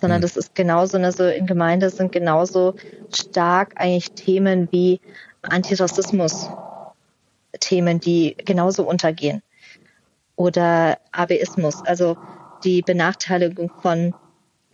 [0.00, 0.22] sondern hm.
[0.22, 2.74] das ist genauso, also in Gemeinde sind genauso
[3.12, 5.00] stark eigentlich Themen wie
[5.42, 6.48] Antirassismus
[7.58, 9.42] Themen, die genauso untergehen.
[10.36, 12.16] Oder Abeismus, also
[12.64, 14.14] die Benachteiligung von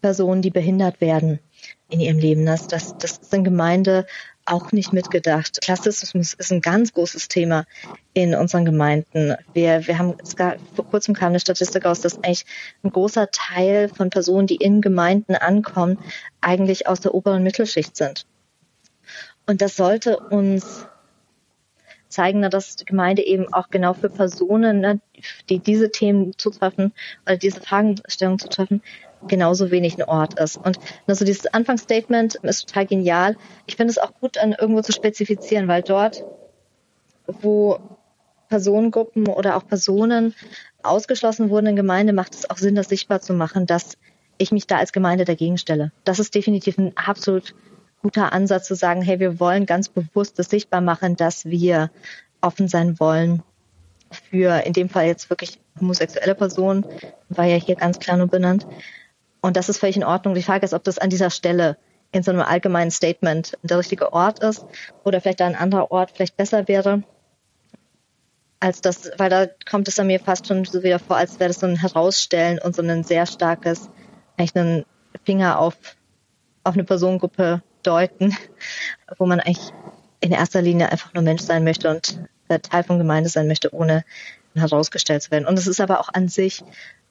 [0.01, 1.41] Personen, die behindert werden
[1.89, 2.47] in ihrem Leben.
[2.47, 4.07] Das, das, das ist in Gemeinde
[4.45, 5.61] auch nicht mitgedacht.
[5.61, 7.65] Klassismus ist ein ganz großes Thema
[8.15, 9.35] in unseren Gemeinden.
[9.53, 12.47] Wir, wir haben, es gab, vor kurzem kam eine Statistik aus, dass eigentlich
[12.83, 15.99] ein großer Teil von Personen, die in Gemeinden ankommen,
[16.41, 18.27] eigentlich aus der oberen Mittelschicht sind.
[19.47, 20.87] Und das sollte uns
[22.09, 25.01] zeigen, dass die Gemeinde eben auch genau für Personen, ne,
[25.49, 26.93] die diese Themen zutreffen
[27.27, 28.83] oder diese Fragestellungen zutreffen,
[29.29, 30.57] genauso wenig ein Ort ist.
[30.57, 33.37] Und also dieses Anfangsstatement ist total genial.
[33.67, 36.25] Ich finde es auch gut, an irgendwo zu spezifizieren, weil dort,
[37.27, 37.79] wo
[38.49, 40.35] Personengruppen oder auch Personen
[40.83, 43.97] ausgeschlossen wurden in Gemeinde, macht es auch Sinn, das sichtbar zu machen, dass
[44.39, 45.93] ich mich da als Gemeinde dagegen stelle.
[46.05, 47.55] Das ist definitiv ein absolut
[48.03, 51.91] guter Ansatz zu sagen, hey, wir wollen ganz bewusst das sichtbar machen, dass wir
[52.41, 53.43] offen sein wollen
[54.31, 56.87] für in dem Fall jetzt wirklich homosexuelle Personen,
[57.29, 58.67] war ja hier ganz klar nur benannt.
[59.41, 60.35] Und das ist völlig in Ordnung.
[60.35, 61.77] Die Frage ist, ob das an dieser Stelle
[62.13, 64.65] in so einem allgemeinen Statement der richtige Ort ist
[65.05, 67.03] oder vielleicht ein anderer Ort vielleicht besser wäre
[68.61, 71.49] als das, weil da kommt es an mir fast schon so wieder vor, als wäre
[71.49, 73.89] das so ein Herausstellen und so ein sehr starkes,
[74.37, 74.85] eigentlich einen
[75.25, 75.77] Finger auf,
[76.65, 78.37] auf eine Personengruppe deuten,
[79.19, 79.73] wo man eigentlich
[80.21, 82.19] in erster Linie einfach nur Mensch sein möchte und
[82.63, 84.05] Teil von Gemeinde sein möchte, ohne
[84.55, 85.47] herausgestellt zu werden.
[85.47, 86.65] Und es ist aber auch an sich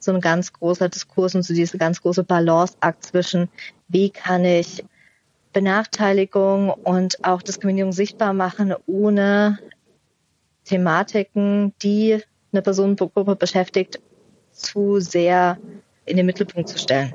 [0.06, 3.48] so ein ganz großer Diskurs und so diese ganz große Balanceakt zwischen,
[3.88, 4.84] wie kann ich
[5.52, 9.58] Benachteiligung und auch Diskriminierung sichtbar machen, ohne
[10.64, 14.00] Thematiken, die eine Personengruppe beschäftigt,
[14.52, 15.58] zu sehr
[16.04, 17.14] in den Mittelpunkt zu stellen.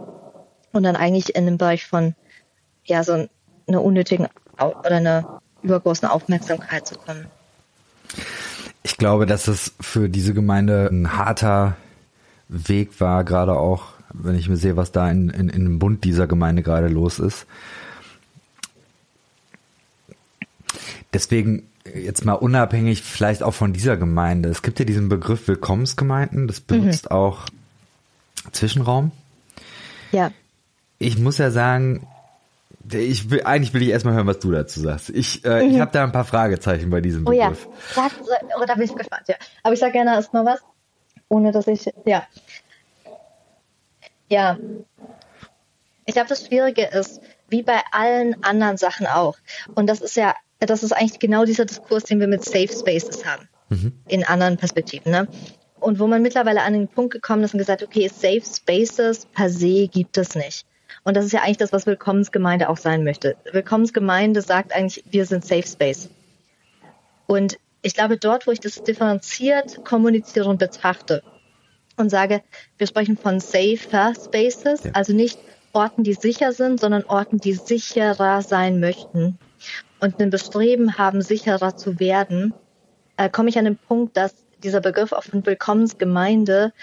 [0.71, 2.15] Und dann eigentlich in dem Bereich von
[2.85, 3.27] ja so
[3.67, 4.27] einer unnötigen
[4.59, 7.27] oder einer übergroßen Aufmerksamkeit zu kommen.
[8.83, 11.77] Ich glaube, dass es für diese Gemeinde ein harter
[12.51, 16.03] Weg war, gerade auch, wenn ich mir sehe, was da in, in, in dem Bund
[16.03, 17.45] dieser Gemeinde gerade los ist.
[21.13, 21.63] Deswegen
[21.95, 24.49] jetzt mal unabhängig vielleicht auch von dieser Gemeinde.
[24.49, 27.15] Es gibt ja diesen Begriff Willkommensgemeinden, das benutzt mhm.
[27.15, 27.45] auch
[28.51, 29.11] Zwischenraum.
[30.11, 30.31] Ja.
[30.99, 32.05] Ich muss ja sagen,
[32.91, 35.09] ich will, eigentlich will ich erstmal hören, was du dazu sagst.
[35.09, 35.71] Ich, äh, mhm.
[35.71, 37.67] ich habe da ein paar Fragezeichen bei diesem Begriff.
[37.67, 38.11] Oh ja, sag,
[38.59, 39.35] oh, da bin ich gespannt, ja.
[39.63, 40.59] Aber ich sag gerne erstmal was,
[41.31, 42.27] ohne dass ich, ja.
[44.27, 44.57] Ja.
[46.05, 49.37] Ich glaube, das Schwierige ist, wie bei allen anderen Sachen auch.
[49.73, 53.25] Und das ist ja, das ist eigentlich genau dieser Diskurs, den wir mit Safe Spaces
[53.25, 53.47] haben.
[53.69, 53.93] Mhm.
[54.09, 55.27] In anderen Perspektiven, ne?
[55.79, 59.49] Und wo man mittlerweile an den Punkt gekommen ist und gesagt, okay, Safe Spaces per
[59.49, 60.65] se gibt es nicht.
[61.05, 63.37] Und das ist ja eigentlich das, was Willkommensgemeinde auch sein möchte.
[63.51, 66.09] Willkommensgemeinde sagt eigentlich, wir sind Safe Space.
[67.25, 71.23] Und ich glaube, dort, wo ich das differenziert kommuniziere und betrachte
[71.97, 72.41] und sage,
[72.77, 74.91] wir sprechen von safer Spaces, ja.
[74.93, 75.39] also nicht
[75.73, 79.37] Orten, die sicher sind, sondern Orten, die sicherer sein möchten
[79.99, 82.53] und ein Bestreben haben, sicherer zu werden,
[83.17, 86.73] äh, komme ich an den Punkt, dass dieser Begriff auch von Willkommensgemeinde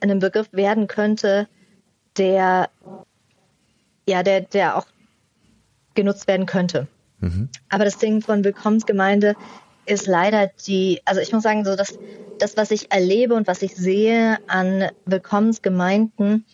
[0.00, 1.48] ein Begriff werden könnte,
[2.16, 2.70] der
[4.08, 4.86] ja, der, der auch
[5.94, 6.88] genutzt werden könnte.
[7.20, 7.50] Mhm.
[7.68, 9.34] Aber das Ding von Willkommensgemeinde
[9.88, 11.98] ist leider die, also ich muss sagen, so dass
[12.38, 16.44] das, was ich erlebe und was ich sehe an Willkommensgemeinden,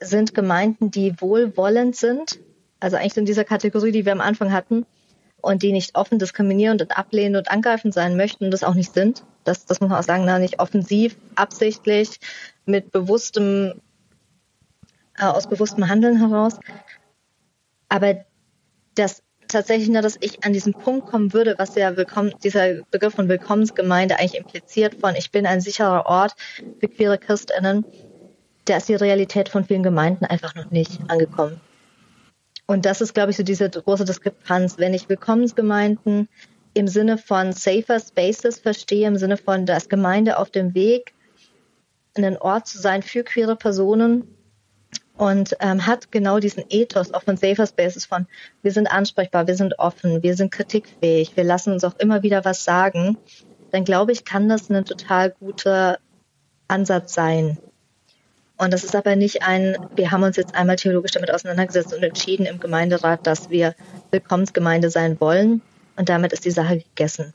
[0.00, 2.38] sind Gemeinden, die wohlwollend sind,
[2.78, 4.86] also eigentlich in dieser Kategorie, die wir am Anfang hatten,
[5.40, 8.92] und die nicht offen diskriminierend und ablehnend und angreifend sein möchten und das auch nicht
[8.92, 9.24] sind.
[9.44, 12.18] Das, das muss man auch sagen, na, nicht offensiv, absichtlich,
[12.66, 13.80] mit bewusstem,
[15.16, 16.58] äh, aus bewusstem Handeln heraus.
[17.88, 18.24] Aber
[18.94, 23.14] das tatsächlich nur, dass ich an diesen Punkt kommen würde, was ja willkommen, dieser Begriff
[23.14, 26.34] von Willkommensgemeinde eigentlich impliziert von ich bin ein sicherer Ort
[26.78, 27.84] für queere Christinnen,
[28.66, 31.60] da ist die Realität von vielen Gemeinden einfach noch nicht angekommen.
[32.66, 34.76] Und das ist, glaube ich, so diese große Diskrepanz.
[34.76, 36.28] Wenn ich Willkommensgemeinden
[36.74, 41.14] im Sinne von safer spaces verstehe, im Sinne von, dass Gemeinde auf dem Weg,
[42.16, 44.37] ein Ort zu sein für queere Personen
[45.18, 48.26] und ähm, hat genau diesen Ethos auch von safer spaces von,
[48.62, 52.44] wir sind ansprechbar, wir sind offen, wir sind kritikfähig, wir lassen uns auch immer wieder
[52.44, 53.18] was sagen,
[53.70, 55.98] dann glaube ich, kann das ein total guter
[56.68, 57.58] Ansatz sein.
[58.56, 62.02] Und das ist aber nicht ein, wir haben uns jetzt einmal theologisch damit auseinandergesetzt und
[62.02, 63.74] entschieden im Gemeinderat, dass wir
[64.10, 65.62] Willkommensgemeinde sein wollen.
[65.96, 67.34] Und damit ist die Sache gegessen.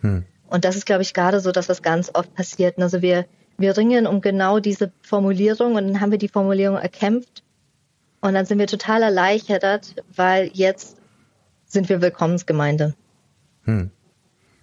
[0.00, 0.24] Hm.
[0.48, 2.78] Und das ist, glaube ich, gerade so das, was ganz oft passiert.
[2.80, 3.26] Also wir,
[3.58, 7.42] wir ringen um genau diese Formulierung und dann haben wir die Formulierung erkämpft.
[8.20, 10.96] Und dann sind wir total erleichtert, weil jetzt
[11.66, 12.94] sind wir Willkommensgemeinde.
[13.64, 13.90] Hm.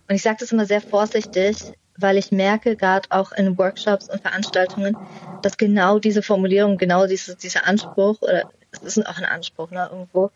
[0.10, 1.58] Und ich sage das immer sehr vorsichtig,
[1.98, 4.98] weil ich merke gerade auch in Workshops und Veranstaltungen,
[5.42, 9.88] dass genau diese Formulierung, genau diese, dieser Anspruch, oder es ist auch ein Anspruch, ne,
[9.92, 10.32] irgendwo,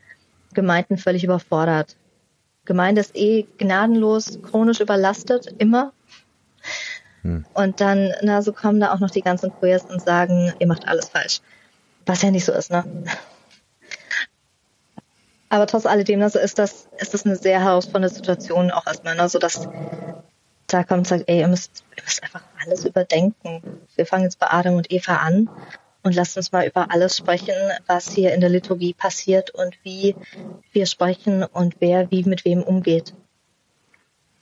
[0.53, 1.95] Gemeinden völlig überfordert.
[2.65, 5.93] Gemeinde ist eh gnadenlos, chronisch überlastet, immer.
[7.27, 7.45] Hm.
[7.53, 10.87] Und dann, na, so kommen da auch noch die ganzen Queers und sagen, ihr macht
[10.87, 11.41] alles falsch.
[12.05, 12.85] Was ja nicht so ist, ne?
[15.49, 19.27] Aber trotz alledem, also ist das, ist das eine sehr herausfordernde Situation auch erstmal, ne?
[19.27, 19.67] so dass
[20.67, 23.61] da kommt und sagt, ey, ihr müsst, ihr müsst einfach alles überdenken.
[23.95, 25.49] Wir fangen jetzt bei Adam und Eva an
[26.03, 27.55] und lasst uns mal über alles sprechen,
[27.87, 30.15] was hier in der Liturgie passiert und wie
[30.71, 33.13] wir sprechen und wer wie mit wem umgeht.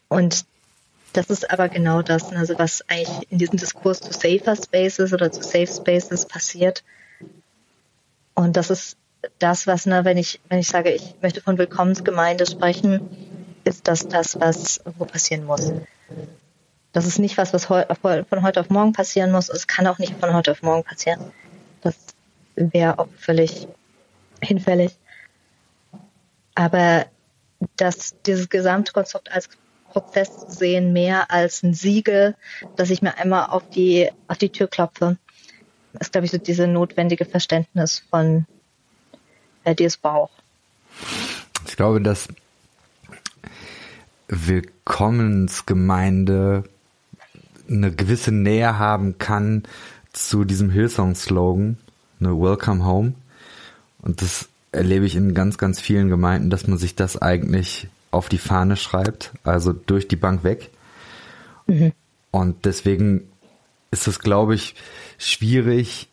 [0.08, 0.45] Und
[1.15, 5.32] das ist aber genau das, also was eigentlich in diesem Diskurs zu Safer Spaces oder
[5.32, 6.84] zu Safe Spaces passiert.
[8.34, 8.97] Und das ist
[9.39, 13.10] das, was, ne, wenn ich, wenn ich sage, ich möchte von Willkommensgemeinde sprechen,
[13.63, 15.71] ist das das, was wo passieren muss.
[16.91, 19.49] Das ist nicht was, was von heute auf morgen passieren muss.
[19.49, 21.32] Es kann auch nicht von heute auf morgen passieren.
[21.82, 21.95] Das
[22.56, 23.67] wäre auch völlig
[24.41, 24.97] hinfällig.
[26.56, 27.06] Aber
[27.78, 29.49] dass dieses Gesamtkonstrukt als
[29.95, 32.36] Prozess sehen, mehr als ein Siegel,
[32.75, 35.15] dass ich mir einmal auf die, auf die Tür klopfe,
[35.97, 38.45] ist, glaube ich, so diese notwendige Verständnis von
[39.63, 40.31] äh, dieses Bauch.
[41.65, 42.27] Ich glaube, dass
[44.27, 46.65] Willkommensgemeinde
[47.69, 49.63] eine gewisse Nähe haben kann
[50.12, 51.77] zu diesem Hillsong-Slogan,
[52.19, 53.13] ne, Welcome Home.
[54.01, 58.30] Und das erlebe ich in ganz, ganz vielen Gemeinden, dass man sich das eigentlich auf
[58.30, 60.71] die Fahne schreibt, also durch die Bank weg.
[61.67, 61.91] Mhm.
[62.32, 63.30] Und deswegen
[63.91, 64.75] ist es, glaube ich,
[65.17, 66.10] schwierig,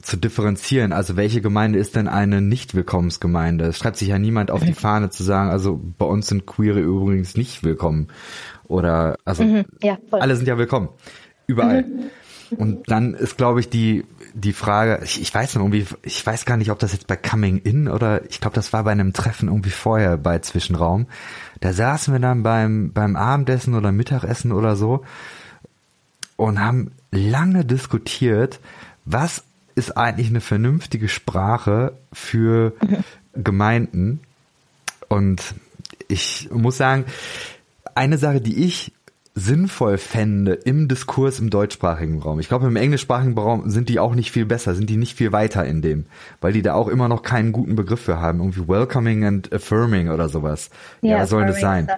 [0.00, 0.92] zu differenzieren.
[0.92, 3.66] Also welche Gemeinde ist denn eine Nicht-Willkommensgemeinde?
[3.66, 6.80] Es schreibt sich ja niemand auf die Fahne zu sagen, also bei uns sind Queere
[6.80, 8.08] übrigens nicht willkommen.
[8.64, 10.88] Oder also mhm, ja, alle sind ja willkommen.
[11.46, 11.82] Überall.
[11.82, 12.56] Mhm.
[12.56, 16.44] Und dann ist, glaube ich, die, die Frage, ich, ich weiß noch irgendwie, ich weiß
[16.44, 19.12] gar nicht, ob das jetzt bei Coming In oder ich glaube, das war bei einem
[19.12, 21.06] Treffen irgendwie vorher bei Zwischenraum.
[21.60, 25.04] Da saßen wir dann beim, beim Abendessen oder Mittagessen oder so
[26.36, 28.60] und haben lange diskutiert,
[29.04, 32.74] was ist eigentlich eine vernünftige Sprache für
[33.34, 34.20] Gemeinden.
[35.08, 35.54] Und
[36.08, 37.04] ich muss sagen,
[37.94, 38.92] eine Sache, die ich
[39.34, 42.38] sinnvoll fände im Diskurs im deutschsprachigen Raum.
[42.38, 45.32] Ich glaube, im englischsprachigen Raum sind die auch nicht viel besser, sind die nicht viel
[45.32, 46.06] weiter in dem,
[46.40, 48.40] weil die da auch immer noch keinen guten Begriff für haben.
[48.40, 50.70] Irgendwie welcoming and affirming oder sowas.
[51.00, 51.88] Ja, ja was soll das sein?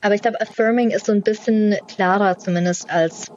[0.00, 3.30] Aber ich glaube, affirming ist so ein bisschen klarer zumindest als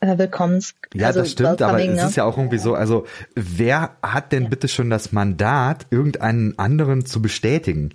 [0.00, 0.74] äh, willkommens.
[0.92, 2.06] Ja, also das stimmt, aber es ne?
[2.06, 4.48] ist ja auch irgendwie so, also wer hat denn ja.
[4.48, 7.90] bitte schon das Mandat, irgendeinen anderen zu bestätigen?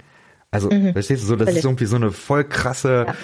[0.51, 0.93] Also, mhm.
[0.93, 1.59] verstehst du so, das Völlig.
[1.59, 3.15] ist irgendwie so eine voll krasse, ja.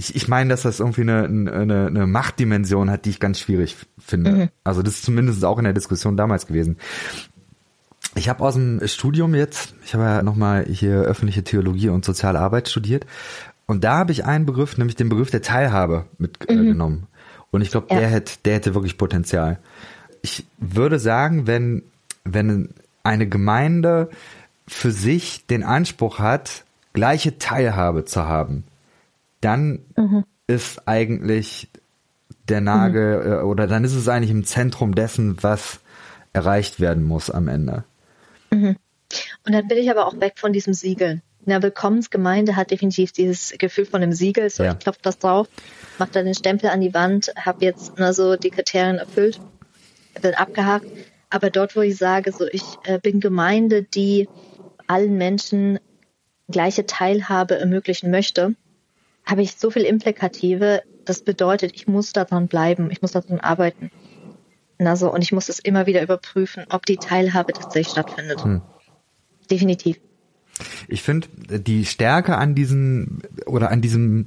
[0.00, 3.76] Ich, ich meine, dass das irgendwie eine, eine, eine Machtdimension hat, die ich ganz schwierig
[3.98, 4.30] finde.
[4.30, 4.48] Mhm.
[4.64, 6.78] Also das ist zumindest auch in der Diskussion damals gewesen.
[8.14, 12.40] Ich habe aus dem Studium jetzt, ich habe ja nochmal hier öffentliche Theologie und soziale
[12.40, 13.04] Arbeit studiert
[13.66, 17.00] und da habe ich einen Begriff, nämlich den Begriff der Teilhabe mitgenommen.
[17.00, 17.06] Mhm.
[17.50, 18.00] Und ich glaube, ja.
[18.00, 19.58] der hätte, der hätte wirklich Potenzial.
[20.22, 21.82] Ich würde sagen, wenn,
[22.24, 22.70] wenn
[23.02, 24.08] eine Gemeinde
[24.66, 28.64] für sich den Anspruch hat, gleiche Teilhabe zu haben,
[29.40, 30.24] dann mhm.
[30.46, 31.68] ist eigentlich
[32.48, 33.32] der Nagel mhm.
[33.32, 35.80] Äh, oder dann ist es eigentlich im Zentrum dessen, was
[36.32, 37.84] erreicht werden muss am Ende.
[38.50, 38.76] Mhm.
[39.46, 41.22] Und dann bin ich aber auch weg von diesem Siegel.
[41.46, 44.50] Eine Willkommensgemeinde hat definitiv dieses Gefühl von einem Siegel.
[44.50, 44.72] So, ja.
[44.72, 45.48] ich klopfe das drauf,
[45.98, 49.40] mache da den Stempel an die Wand, habe jetzt na, so die Kriterien erfüllt,
[50.20, 50.86] bin abgehakt.
[51.30, 54.28] Aber dort, wo ich sage, so ich äh, bin Gemeinde, die
[54.86, 55.78] allen Menschen
[56.48, 58.54] gleiche Teilhabe ermöglichen möchte,
[59.24, 60.82] habe ich so viel Implikative.
[61.04, 63.90] Das bedeutet, ich muss daran bleiben, ich muss daran arbeiten.
[64.78, 68.42] Also, und ich muss es immer wieder überprüfen, ob die Teilhabe tatsächlich stattfindet.
[68.42, 68.62] Hm.
[69.50, 69.98] Definitiv.
[70.88, 71.28] Ich finde
[71.58, 74.26] die Stärke an diesem oder an diesem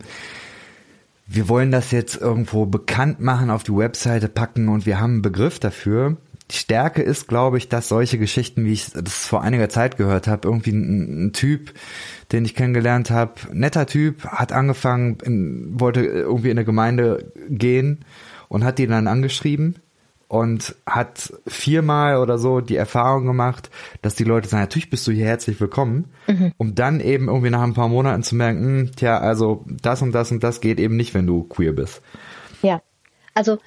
[1.25, 5.21] wir wollen das jetzt irgendwo bekannt machen, auf die Webseite packen und wir haben einen
[5.21, 6.17] Begriff dafür.
[6.51, 10.27] Die Stärke ist, glaube ich, dass solche Geschichten, wie ich das vor einiger Zeit gehört
[10.27, 11.73] habe, irgendwie ein, ein Typ,
[12.32, 18.06] den ich kennengelernt habe, netter Typ, hat angefangen, in, wollte irgendwie in eine Gemeinde gehen
[18.49, 19.75] und hat die dann angeschrieben
[20.34, 23.69] und hat viermal oder so die Erfahrung gemacht,
[24.01, 26.53] dass die Leute sagen, natürlich bist du hier herzlich willkommen, mhm.
[26.58, 30.12] um dann eben irgendwie nach ein paar Monaten zu merken, hm, tja, also das und
[30.12, 32.01] das und das geht eben nicht, wenn du queer bist.
[32.63, 32.82] Ja,
[33.36, 33.60] also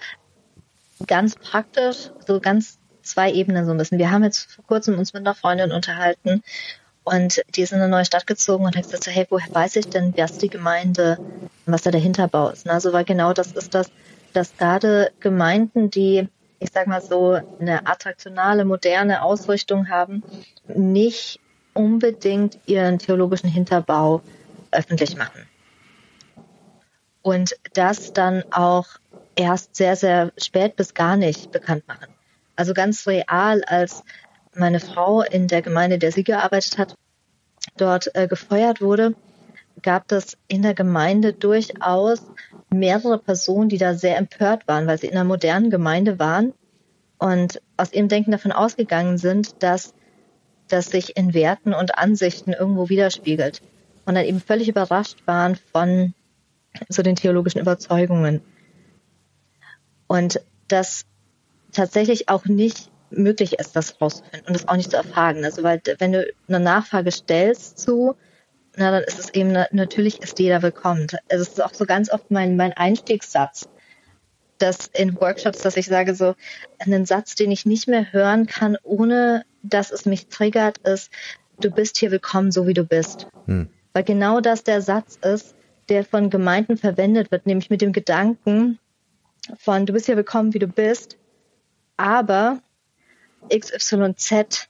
[1.07, 3.99] ganz praktisch, so ganz zwei Ebenen so ein bisschen.
[3.99, 6.43] Wir haben jetzt vor kurzem uns mit einer Freundin unterhalten
[7.05, 9.89] und die ist in eine neue Stadt gezogen und hat gesagt, hey, woher weiß ich
[9.89, 11.19] denn, wer ist die Gemeinde,
[11.67, 12.69] was da der Hinterbau ist?
[12.69, 13.91] Also weil genau das ist das,
[14.33, 16.29] dass gerade Gemeinden, die
[16.59, 20.23] ich sag mal so, eine attraktionale, moderne Ausrichtung haben,
[20.67, 21.41] nicht
[21.75, 24.23] unbedingt ihren theologischen Hinterbau
[24.71, 25.47] öffentlich machen.
[27.23, 28.87] Und das dann auch
[29.37, 32.07] erst sehr, sehr spät bis gar nicht bekannt machen.
[32.57, 34.03] Also ganz real, als
[34.55, 36.95] meine Frau in der Gemeinde, der sie gearbeitet hat,
[37.77, 39.15] dort äh, gefeuert wurde,
[39.83, 42.23] gab es in der Gemeinde durchaus
[42.71, 46.55] mehrere Personen, die da sehr empört waren, weil sie in einer modernen Gemeinde waren
[47.19, 49.95] und aus ihrem Denken davon ausgegangen sind, dass
[50.69, 53.63] das sich in Werten und Ansichten irgendwo widerspiegelt
[54.07, 56.15] und dann eben völlig überrascht waren von
[56.89, 58.41] so den theologischen Überzeugungen.
[60.07, 61.05] Und das
[61.73, 65.45] tatsächlich auch nicht möglich ist, das rauszufinden und das auch nicht zu erfragen.
[65.45, 68.17] Also weil wenn du eine Nachfrage stellst zu
[68.77, 71.07] na, dann ist es eben, natürlich ist jeder willkommen.
[71.31, 73.69] Also es ist auch so ganz oft mein, mein Einstiegssatz,
[74.59, 76.35] dass in Workshops, dass ich sage so,
[76.79, 81.11] einen Satz, den ich nicht mehr hören kann, ohne dass es mich triggert, ist,
[81.59, 83.29] du bist hier willkommen, so wie du bist.
[83.47, 83.71] Hm.
[83.95, 85.55] Weil genau das der Satz ist,
[85.89, 88.79] der von Gemeinden verwendet wird, nämlich mit dem Gedanken
[89.59, 91.17] von, du bist hier willkommen, wie du bist,
[91.97, 92.61] aber
[93.49, 94.69] XYZ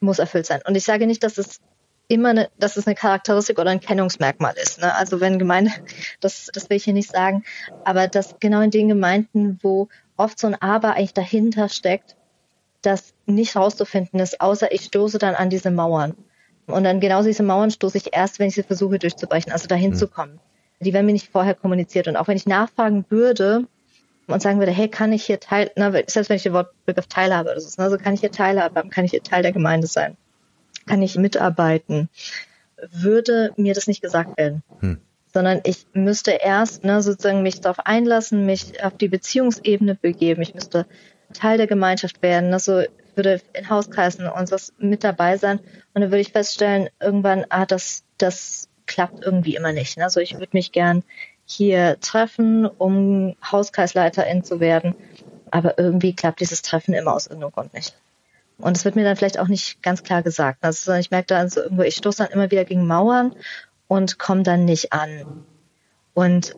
[0.00, 0.60] muss erfüllt sein.
[0.66, 1.60] Und ich sage nicht, dass es
[2.08, 4.80] immer eine, dass es eine Charakteristik oder ein Kennungsmerkmal ist.
[4.80, 4.94] Ne?
[4.94, 5.70] Also wenn Gemeinde,
[6.20, 7.44] das, das will ich hier nicht sagen,
[7.84, 12.16] aber dass genau in den Gemeinden, wo oft so ein Aber eigentlich dahinter steckt,
[12.82, 16.14] das nicht rauszufinden ist, außer ich stoße dann an diese Mauern.
[16.66, 19.90] Und dann genauso diese Mauern stoße ich erst, wenn ich sie versuche durchzubrechen, also dahin
[19.90, 19.96] mhm.
[19.96, 20.40] zu kommen.
[20.80, 22.08] Die werden mir nicht vorher kommuniziert.
[22.08, 23.66] Und auch wenn ich nachfragen würde
[24.26, 27.50] und sagen würde, hey, kann ich hier Teil, na, selbst wenn ich den Wortbegriff Teilhabe
[27.50, 30.16] oder so, also kann ich hier Teilhabe haben, kann ich hier Teil der Gemeinde sein?
[30.88, 32.08] kann ich mitarbeiten,
[32.90, 34.62] würde mir das nicht gesagt werden.
[34.80, 34.98] Hm.
[35.32, 40.42] Sondern ich müsste erst ne, sozusagen mich darauf einlassen, mich auf die Beziehungsebene begeben.
[40.42, 40.86] Ich müsste
[41.34, 42.52] Teil der Gemeinschaft werden.
[42.52, 42.82] Also
[43.14, 45.58] würde in Hauskreisen und das mit dabei sein.
[45.92, 49.96] Und dann würde ich feststellen, irgendwann, ah, das, das klappt irgendwie immer nicht.
[49.96, 50.04] Ne?
[50.04, 51.04] Also ich würde mich gern
[51.46, 54.94] hier treffen, um Hauskreisleiterin zu werden.
[55.50, 57.94] Aber irgendwie klappt dieses Treffen immer aus irgendeinem Grund nicht.
[58.58, 60.58] Und es wird mir dann vielleicht auch nicht ganz klar gesagt.
[60.62, 63.34] Also ich merke da also irgendwo, ich stoße dann immer wieder gegen Mauern
[63.86, 65.44] und komme dann nicht an.
[66.12, 66.56] Und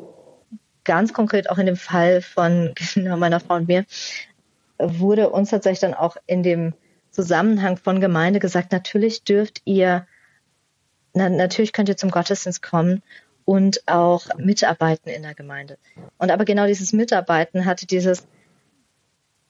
[0.85, 3.85] ganz konkret auch in dem Fall von genau meiner Frau und mir
[4.79, 6.73] wurde uns tatsächlich dann auch in dem
[7.11, 10.07] Zusammenhang von Gemeinde gesagt, natürlich dürft ihr,
[11.13, 13.03] na, natürlich könnt ihr zum Gottesdienst kommen
[13.45, 15.79] und auch mitarbeiten in der Gemeinde.
[16.19, 18.27] Und aber genau dieses Mitarbeiten hatte dieses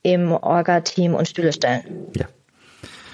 [0.02, 2.06] im Orga-Team und Stühle stellen.
[2.16, 2.26] Ja.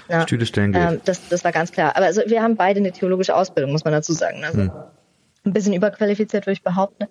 [0.09, 0.21] Ja.
[0.21, 0.81] Stühle stellen geht.
[0.81, 1.95] Ähm, das, das war ganz klar.
[1.97, 4.45] Aber also wir haben beide eine theologische Ausbildung, muss man dazu sagen.
[4.45, 4.71] Also hm.
[5.45, 7.07] ein bisschen überqualifiziert, würde ich behaupten.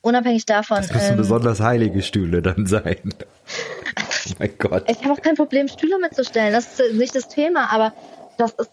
[0.00, 0.78] Unabhängig davon.
[0.78, 2.96] Das müssen ähm, besonders heilige Stühle dann sein.
[3.04, 4.84] oh mein Gott.
[4.88, 6.52] Ich habe auch kein Problem, Stühle mitzustellen.
[6.52, 7.92] Das ist nicht das Thema, aber
[8.38, 8.70] das ist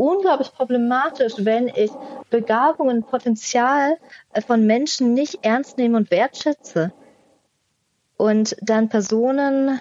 [0.00, 1.90] unglaublich problematisch, wenn ich
[2.30, 3.98] Begabungen, Potenzial
[4.32, 6.92] äh, von Menschen nicht ernst nehme und wertschätze
[8.16, 9.78] und dann Personen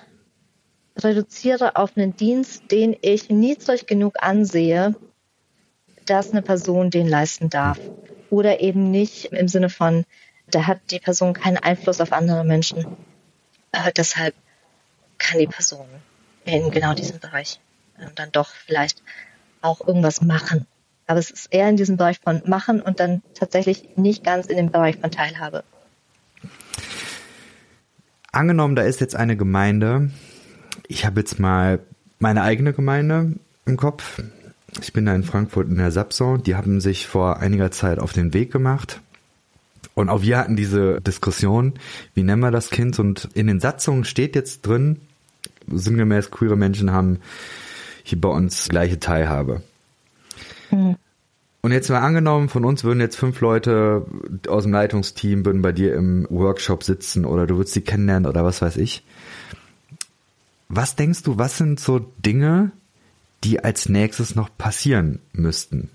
[0.98, 4.94] reduziere auf einen Dienst, den ich niedrig genug ansehe,
[6.06, 7.80] dass eine Person den leisten darf.
[8.30, 10.06] Oder eben nicht im Sinne von,
[10.52, 12.86] da hat die Person keinen Einfluss auf andere Menschen.
[13.72, 14.36] Äh, deshalb
[15.18, 15.88] kann die Person
[16.44, 17.62] in genau diesem Bereich
[17.98, 19.02] äh, dann doch vielleicht
[19.62, 20.66] auch irgendwas machen.
[21.08, 24.58] Aber es ist eher in diesem Bereich von machen und dann tatsächlich nicht ganz in
[24.58, 25.64] dem Bereich von Teilhabe.
[28.32, 30.12] Angenommen, da ist jetzt eine Gemeinde.
[30.88, 31.80] Ich habe jetzt mal
[32.20, 33.34] meine eigene Gemeinde
[33.66, 34.22] im Kopf.
[34.82, 36.44] Ich bin da in Frankfurt in der Sapson.
[36.44, 39.02] Die haben sich vor einiger Zeit auf den Weg gemacht.
[39.96, 41.74] Und auch wir hatten diese Diskussion,
[42.14, 43.00] wie nennen wir das Kind?
[43.00, 45.02] Und in den Satzungen steht jetzt drin,
[45.68, 47.20] sinngemäß queere Menschen haben
[48.10, 49.62] hier bei uns gleiche Teilhabe.
[50.72, 50.98] Mhm.
[51.62, 54.06] Und jetzt mal angenommen, von uns würden jetzt fünf Leute
[54.48, 58.46] aus dem Leitungsteam würden bei dir im Workshop sitzen oder du würdest sie kennenlernen oder
[58.46, 59.04] was weiß ich.
[60.70, 62.72] Was denkst du, was sind so Dinge,
[63.44, 65.90] die als nächstes noch passieren müssten?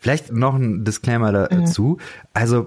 [0.00, 1.98] Vielleicht noch ein Disclaimer dazu.
[1.98, 2.02] Mhm.
[2.32, 2.66] Also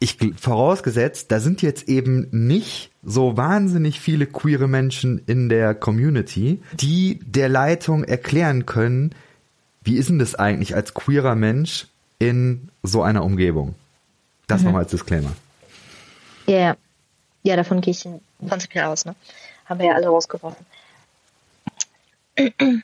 [0.00, 6.62] ich vorausgesetzt, da sind jetzt eben nicht so wahnsinnig viele queere Menschen in der Community,
[6.74, 9.14] die der Leitung erklären können,
[9.82, 11.86] wie ist denn das eigentlich als queerer Mensch
[12.18, 13.74] in so einer Umgebung?
[14.46, 14.66] Das mhm.
[14.66, 15.32] nochmal als Disclaimer.
[16.46, 16.76] Ja, yeah.
[17.42, 18.06] ja, davon gehe ich
[18.46, 19.04] prinzipiell aus.
[19.04, 19.14] Ne?
[19.64, 20.66] Haben wir ja alle rausgeworfen.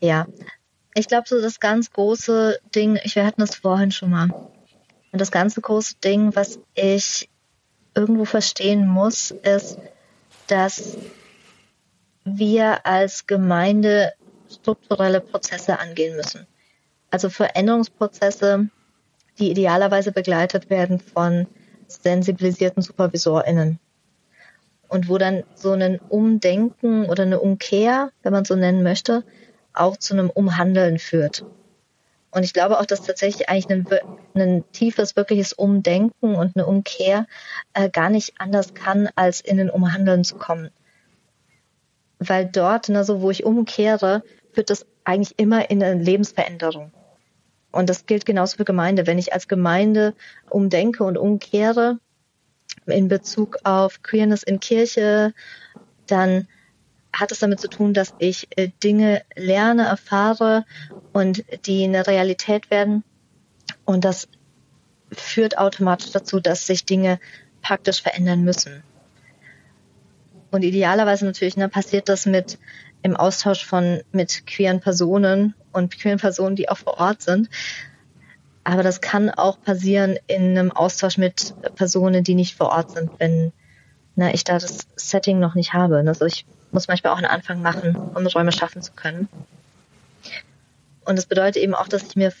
[0.00, 0.26] Ja,
[0.94, 4.30] ich glaube, so das ganz große Ding, ich, wir hatten das vorhin schon mal.
[5.12, 7.28] Und das ganze große Ding, was ich
[7.94, 9.78] irgendwo verstehen muss, ist,
[10.46, 10.96] dass
[12.24, 14.12] wir als Gemeinde
[14.48, 16.46] strukturelle Prozesse angehen müssen.
[17.10, 18.68] Also Veränderungsprozesse,
[19.38, 21.46] die idealerweise begleitet werden von
[21.88, 23.78] sensibilisierten SupervisorInnen.
[24.88, 29.24] Und wo dann so ein Umdenken oder eine Umkehr, wenn man so nennen möchte,
[29.72, 31.44] auch zu einem Umhandeln führt.
[32.32, 33.86] Und ich glaube auch, dass tatsächlich eigentlich ein,
[34.34, 37.26] ein tiefes, wirkliches Umdenken und eine Umkehr
[37.74, 40.70] äh, gar nicht anders kann, als in ein Umhandeln zu kommen
[42.20, 44.22] weil dort, ne, so wo ich umkehre,
[44.52, 46.92] führt das eigentlich immer in eine Lebensveränderung.
[47.72, 49.06] Und das gilt genauso für Gemeinde.
[49.06, 50.14] Wenn ich als Gemeinde
[50.50, 51.98] umdenke und umkehre
[52.86, 55.32] in Bezug auf Queerness in Kirche,
[56.06, 56.46] dann
[57.12, 60.64] hat es damit zu tun, dass ich äh, Dinge lerne, erfahre
[61.12, 63.04] und die eine Realität werden.
[63.84, 64.28] Und das
[65.12, 67.18] führt automatisch dazu, dass sich Dinge
[67.62, 68.82] praktisch verändern müssen.
[70.50, 72.58] Und idealerweise natürlich ne, passiert das mit
[73.02, 77.48] im Austausch von mit queeren Personen und queeren Personen, die auch vor Ort sind.
[78.62, 83.10] Aber das kann auch passieren in einem Austausch mit Personen, die nicht vor Ort sind,
[83.18, 83.52] wenn
[84.16, 85.96] na, ich da das Setting noch nicht habe.
[86.06, 89.28] Also ich muss manchmal auch einen Anfang machen, um Räume schaffen zu können.
[91.04, 92.32] Und das bedeutet eben auch, dass ich mir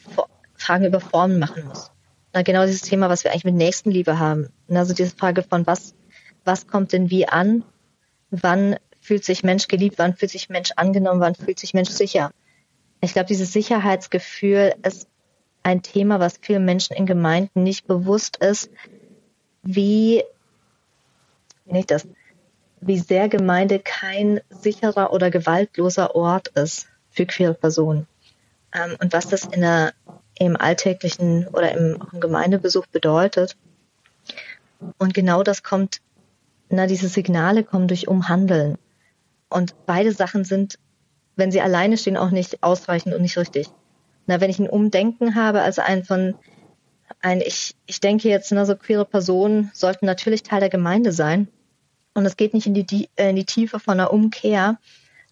[0.56, 1.90] Fragen über Formen machen muss.
[2.32, 4.48] Na, genau dieses Thema, was wir eigentlich mit Nächstenliebe haben.
[4.68, 5.94] Also diese Frage von was,
[6.44, 7.64] was kommt denn wie an
[8.30, 12.30] wann fühlt sich Mensch geliebt, wann fühlt sich Mensch angenommen, wann fühlt sich Mensch sicher.
[13.00, 15.08] Ich glaube, dieses Sicherheitsgefühl ist
[15.62, 18.70] ein Thema, was vielen Menschen in Gemeinden nicht bewusst ist,
[19.62, 20.22] wie,
[21.66, 22.06] nicht das,
[22.80, 28.06] wie sehr Gemeinde kein sicherer oder gewaltloser Ort ist für queere Personen.
[28.72, 29.92] Ähm, und was das in der,
[30.38, 33.56] im alltäglichen oder im, im Gemeindebesuch bedeutet.
[34.98, 36.00] Und genau das kommt
[36.70, 38.78] na, diese Signale kommen durch Umhandeln.
[39.48, 40.78] Und beide Sachen sind,
[41.34, 43.68] wenn sie alleine stehen, auch nicht ausreichend und nicht richtig.
[44.26, 46.36] Na, wenn ich ein Umdenken habe, also ein von,
[47.20, 51.48] ein, ich, ich denke jetzt, na, so queere Personen sollten natürlich Teil der Gemeinde sein.
[52.14, 54.78] Und es geht nicht in die, äh, in die Tiefe von einer Umkehr,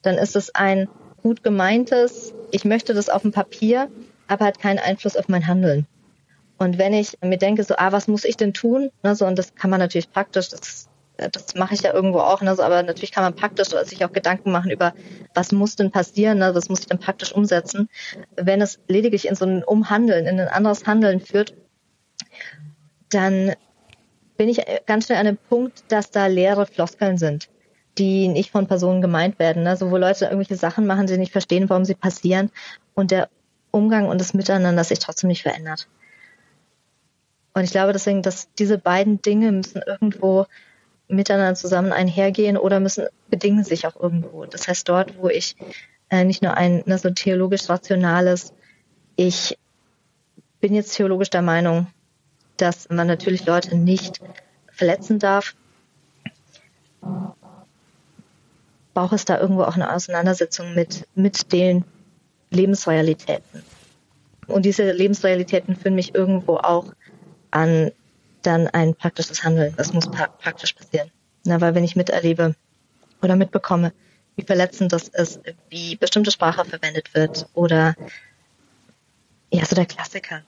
[0.02, 0.88] dann ist es ein
[1.22, 3.90] gut gemeintes, ich möchte das auf dem Papier,
[4.28, 5.86] aber hat keinen Einfluss auf mein Handeln.
[6.58, 8.90] Und wenn ich mir denke, so, ah, was muss ich denn tun?
[9.02, 12.42] Na, so, und das kann man natürlich praktisch, das das mache ich ja irgendwo auch,
[12.42, 12.50] ne?
[12.50, 14.94] aber natürlich kann man praktisch sich auch Gedanken machen über,
[15.34, 16.54] was muss denn passieren, ne?
[16.54, 17.88] was muss ich denn praktisch umsetzen.
[18.36, 21.54] Wenn es lediglich in so ein Umhandeln, in ein anderes Handeln führt,
[23.10, 23.54] dann
[24.38, 27.50] bin ich ganz schnell an dem Punkt, dass da leere Floskeln sind,
[27.98, 29.66] die nicht von Personen gemeint werden.
[29.66, 32.50] Also wo Leute irgendwelche Sachen machen, sie nicht verstehen, warum sie passieren
[32.94, 33.28] und der
[33.72, 35.88] Umgang und das Miteinander sich trotzdem nicht verändert.
[37.52, 40.46] Und ich glaube deswegen, dass diese beiden Dinge müssen irgendwo
[41.08, 44.44] miteinander zusammen einhergehen oder müssen bedingen sich auch irgendwo.
[44.44, 45.56] Das heißt, dort, wo ich
[46.10, 48.52] äh, nicht nur ein ne, so theologisch rationales,
[49.16, 49.58] ich
[50.60, 51.88] bin jetzt theologisch der Meinung,
[52.58, 54.20] dass man natürlich Leute nicht
[54.70, 55.54] verletzen darf,
[58.94, 61.84] braucht es da irgendwo auch eine Auseinandersetzung mit, mit den
[62.50, 63.62] Lebensrealitäten.
[64.46, 66.92] Und diese Lebensrealitäten führen mich irgendwo auch
[67.50, 67.92] an
[68.42, 69.74] dann ein praktisches Handeln.
[69.76, 71.10] Das muss pra praktisch passieren.
[71.44, 72.54] Na, weil wenn ich miterlebe
[73.22, 73.92] oder mitbekomme,
[74.36, 77.94] wie verletzend das ist, wie bestimmte Sprache verwendet wird oder
[79.50, 80.42] ja, so der Klassiker.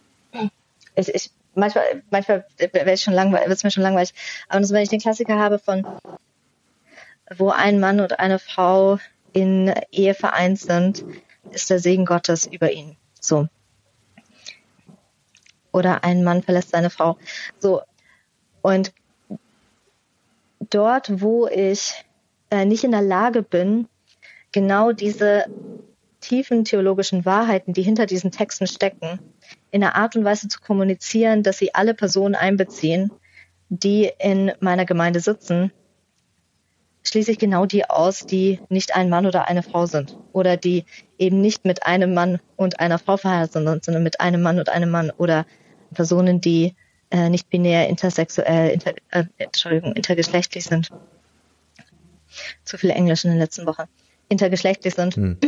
[0.95, 4.15] Ich, ich, manchmal, manchmal wird es schon langweilig, wird's mir schon langweilig.
[4.49, 5.87] Aber wenn ich den Klassiker habe von,
[7.37, 8.99] wo ein Mann und eine Frau
[9.33, 11.05] in Ehe vereint sind,
[11.51, 12.97] ist der Segen Gottes über ihn.
[13.21, 13.49] So.
[15.73, 17.17] Oder ein Mann verlässt seine Frau.
[17.59, 17.83] So.
[18.63, 18.93] Und
[20.59, 22.05] dort, wo ich
[22.51, 23.89] äh, nicht in der Lage bin,
[24.53, 25.47] genau diese
[26.21, 29.21] tiefen theologischen Wahrheiten, die hinter diesen Texten stecken,
[29.71, 33.11] in einer Art und Weise zu kommunizieren, dass sie alle Personen einbeziehen,
[33.69, 35.73] die in meiner Gemeinde sitzen,
[37.03, 40.85] schließe ich genau die aus, die nicht ein Mann oder eine Frau sind oder die
[41.19, 44.69] eben nicht mit einem Mann und einer Frau verheiratet sind, sondern mit einem Mann und
[44.69, 45.47] einem Mann oder
[45.95, 46.75] Personen, die
[47.11, 50.91] äh, nicht binär, intersexuell, inter, äh, Entschuldigung, intergeschlechtlich sind.
[52.65, 53.89] Zu viel Englisch in der letzten Woche.
[54.29, 55.17] Intergeschlechtlich sind.
[55.17, 55.39] Hm.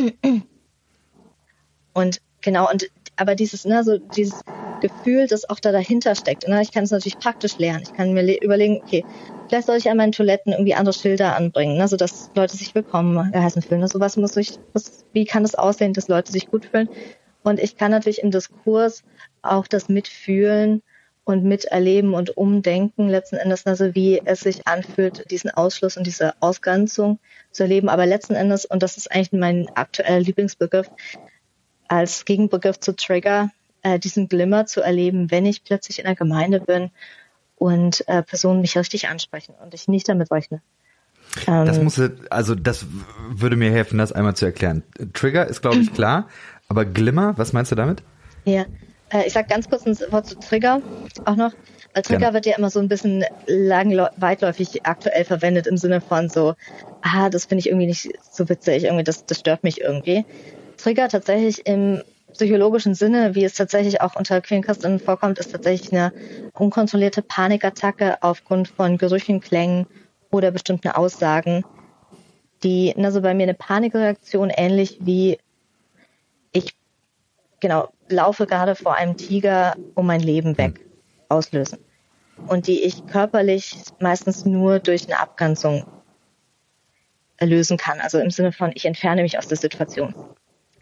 [1.93, 4.43] Und genau, und aber dieses, ne, so dieses
[4.81, 6.49] Gefühl, das auch da dahinter steckt.
[6.49, 7.83] Ne, ich kann es natürlich praktisch lernen.
[7.85, 9.05] Ich kann mir überlegen, okay,
[9.49, 13.33] vielleicht soll ich an meinen Toiletten irgendwie andere Schilder anbringen, ne, sodass Leute sich willkommen
[13.33, 13.81] geheißen fühlen.
[13.81, 16.67] Ne, so was muss ich, was, wie kann es das aussehen, dass Leute sich gut
[16.67, 16.89] fühlen?
[17.45, 19.03] Und ich kann natürlich im Diskurs
[19.43, 20.83] auch das mitfühlen
[21.25, 26.35] und miterleben und umdenken letzten Endes, also wie es sich anfühlt, diesen Ausschluss und diese
[26.41, 27.21] Ausgrenzung
[27.53, 27.89] zu erleben.
[27.89, 30.91] Aber letzten Endes, und das ist eigentlich mein aktueller Lieblingsbegriff,
[31.89, 33.51] als Gegenbegriff zu Trigger,
[33.83, 36.91] äh, diesen Glimmer zu erleben, wenn ich plötzlich in der Gemeinde bin
[37.57, 40.63] und äh, Personen mich richtig ansprechen und ich nicht damit rechne.
[41.47, 42.87] Ähm, das muss, also das
[43.31, 44.83] würde mir helfen, das einmal zu erklären.
[45.13, 46.29] Trigger ist, glaube ich, klar,
[46.69, 48.03] aber Glimmer, was meinst du damit?
[48.45, 48.65] Ja,
[49.13, 50.83] äh, ich sag ganz kurz ein Wort zu Trigger
[51.25, 51.53] auch noch.
[51.95, 52.35] Weil Trigger Gerne.
[52.35, 56.55] wird ja immer so ein bisschen lang, weitläufig aktuell verwendet im Sinne von so,
[57.03, 60.25] ah, das finde ich irgendwie nicht so witzig, irgendwie das, das stört mich irgendwie.
[60.77, 62.03] Trigger tatsächlich im
[62.33, 66.13] psychologischen Sinne, wie es tatsächlich auch unter Queen Christinnen vorkommt, ist tatsächlich eine
[66.55, 69.87] unkontrollierte Panikattacke aufgrund von Gerüchen, Klängen
[70.31, 71.65] oder bestimmten Aussagen,
[72.63, 75.39] die, also bei mir eine Panikreaktion ähnlich wie
[76.53, 76.75] ich,
[77.61, 80.81] genau, laufe gerade vor einem Tiger um mein Leben weg
[81.29, 81.79] auslösen.
[82.47, 85.87] Und die ich körperlich meistens nur durch eine Abgrenzung
[87.41, 88.01] lösen kann.
[88.01, 90.15] Also im Sinne von, ich entferne mich aus der Situation.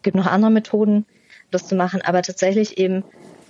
[0.03, 1.07] Gibt noch andere Methoden,
[1.51, 3.05] das zu machen, aber tatsächlich eben,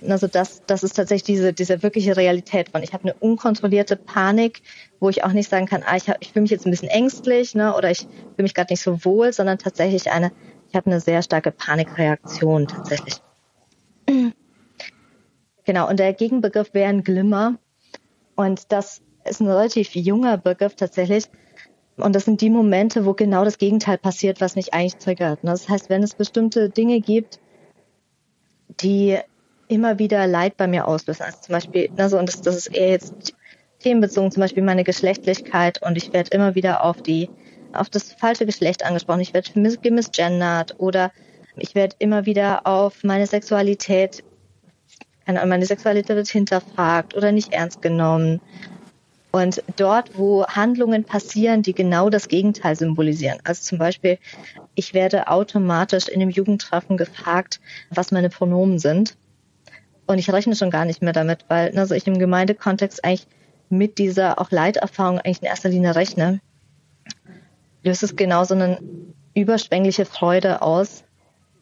[0.07, 4.61] also das, das ist tatsächlich diese, diese wirkliche Realität von, ich habe eine unkontrollierte Panik,
[4.99, 7.55] wo ich auch nicht sagen kann, ah, ich, ich fühle mich jetzt ein bisschen ängstlich
[7.55, 10.31] ne, oder ich fühle mich gerade nicht so wohl, sondern tatsächlich eine,
[10.69, 13.15] ich habe eine sehr starke Panikreaktion tatsächlich.
[15.63, 17.57] Genau, und der Gegenbegriff wäre ein Glimmer.
[18.35, 21.25] Und das ist ein relativ junger Begriff tatsächlich.
[22.01, 25.39] Und das sind die Momente, wo genau das Gegenteil passiert, was mich eigentlich triggert.
[25.43, 27.39] Das heißt, wenn es bestimmte Dinge gibt,
[28.81, 29.17] die
[29.67, 32.89] immer wieder Leid bei mir auslösen, also zum Beispiel, also, und das, das ist eher
[32.89, 33.35] jetzt
[33.79, 37.29] themenbezogen, zum Beispiel meine Geschlechtlichkeit und ich werde immer wieder auf die,
[37.73, 41.11] auf das falsche Geschlecht angesprochen, ich werde gemisgendert oder
[41.55, 44.23] ich werde immer wieder auf meine Sexualität
[45.27, 48.41] meine Sexualität wird hinterfragt oder nicht ernst genommen.
[49.31, 53.39] Und dort, wo Handlungen passieren, die genau das Gegenteil symbolisieren.
[53.45, 54.17] Also zum Beispiel,
[54.75, 59.15] ich werde automatisch in dem Jugendtreffen gefragt, was meine Pronomen sind.
[60.05, 63.27] Und ich rechne schon gar nicht mehr damit, weil also ich im Gemeindekontext eigentlich
[63.69, 66.41] mit dieser auch Leiterfahrung eigentlich in erster Linie rechne.
[67.83, 68.79] Löst es genau so eine
[69.33, 71.05] überschwängliche Freude aus,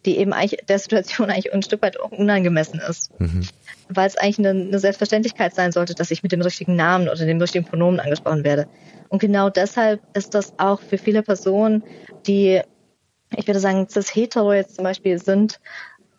[0.05, 3.17] die eben eigentlich der Situation eigentlich ein Stück weit unangemessen ist.
[3.19, 3.41] Mhm.
[3.89, 7.25] Weil es eigentlich eine, eine, Selbstverständlichkeit sein sollte, dass ich mit dem richtigen Namen oder
[7.25, 8.67] dem richtigen Pronomen angesprochen werde.
[9.09, 11.83] Und genau deshalb ist das auch für viele Personen,
[12.27, 12.61] die,
[13.35, 15.59] ich würde sagen, cis-hetero jetzt zum Beispiel sind,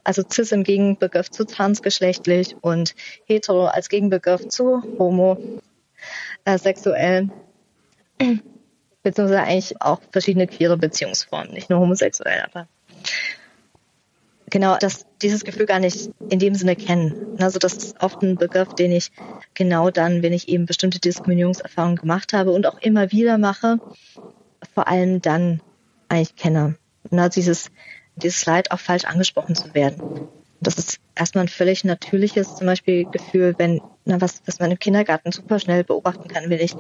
[0.03, 2.95] also cis im Gegenbegriff zu transgeschlechtlich und
[3.27, 7.29] hetero als Gegenbegriff zu homosexuell,
[9.03, 12.67] beziehungsweise eigentlich auch verschiedene queere Beziehungsformen, nicht nur homosexuell, aber
[14.51, 17.37] genau dass dieses Gefühl gar nicht in dem Sinne kennen.
[17.39, 19.11] Also das ist oft ein Begriff, den ich
[19.55, 23.79] genau dann, wenn ich eben bestimmte Diskriminierungserfahrungen gemacht habe und auch immer wieder mache,
[24.75, 25.61] vor allem dann
[26.09, 26.77] eigentlich kenne.
[27.11, 27.71] Na, dieses,
[28.17, 30.29] dieses Leid auch falsch angesprochen zu werden.
[30.61, 34.79] Das ist erstmal ein völlig natürliches zum Beispiel Gefühl, wenn, na, was, was man im
[34.79, 36.75] Kindergarten super schnell beobachten kann, wenn ich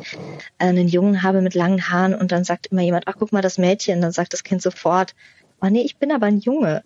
[0.58, 3.56] einen Jungen habe mit langen Haaren und dann sagt immer jemand, ach guck mal, das
[3.56, 5.14] Mädchen, dann sagt das Kind sofort,
[5.62, 6.82] oh nee, ich bin aber ein Junge.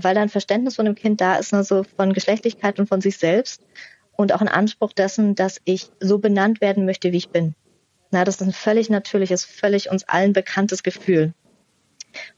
[0.00, 3.16] Weil da ein Verständnis von dem Kind da ist, also von Geschlechtlichkeit und von sich
[3.16, 3.62] selbst
[4.16, 7.54] und auch ein Anspruch dessen, dass ich so benannt werden möchte, wie ich bin.
[8.10, 11.34] Na, das ist ein völlig natürliches, völlig uns allen bekanntes Gefühl.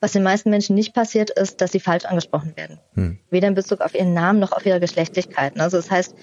[0.01, 2.79] Was den meisten Menschen nicht passiert, ist, dass sie falsch angesprochen werden.
[2.95, 3.19] Hm.
[3.31, 5.61] Weder in Bezug auf ihren Namen noch auf ihre Geschlechtlichkeiten.
[5.61, 6.15] Also das heißt,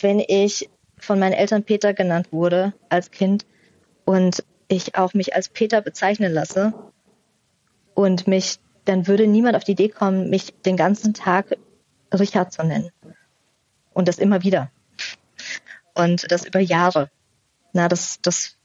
[0.00, 0.68] wenn ich
[0.98, 3.46] von meinen Eltern Peter genannt wurde als Kind
[4.04, 6.72] und ich auch mich als Peter bezeichnen lasse
[7.94, 11.56] und mich, dann würde niemand auf die Idee kommen, mich den ganzen Tag
[12.12, 12.90] Richard zu nennen.
[13.92, 14.70] Und das immer wieder.
[15.94, 17.10] Und das über Jahre.
[17.72, 18.56] Na, das, das,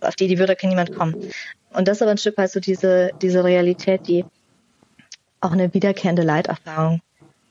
[0.00, 1.30] auf die, die würde kann niemand kommen.
[1.70, 4.24] Und das ist aber ein Stück weit so diese, diese Realität, die
[5.40, 7.00] auch eine wiederkehrende Leiterfahrung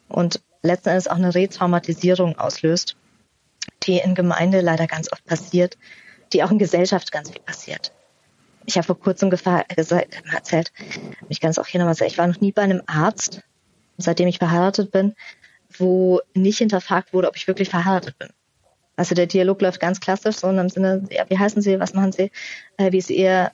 [0.08, 2.96] und letzten Endes auch eine Retraumatisierung auslöst,
[3.84, 5.78] die in Gemeinde leider ganz oft passiert,
[6.34, 7.92] die auch in Gesellschaft ganz viel passiert.
[8.66, 10.72] Ich habe vor kurzem erzählt,
[11.30, 13.42] ich kann es auch hier nochmal sagen, ich war noch nie bei einem Arzt,
[13.98, 15.16] seitdem ich verheiratet bin,
[15.78, 18.30] wo nicht hinterfragt wurde, ob ich wirklich verheiratet bin.
[18.96, 21.94] Also der Dialog läuft ganz klassisch so in dem Sinne, ja, wie heißen Sie, was
[21.94, 22.32] machen Sie,
[22.78, 23.52] äh, wie ist Ihr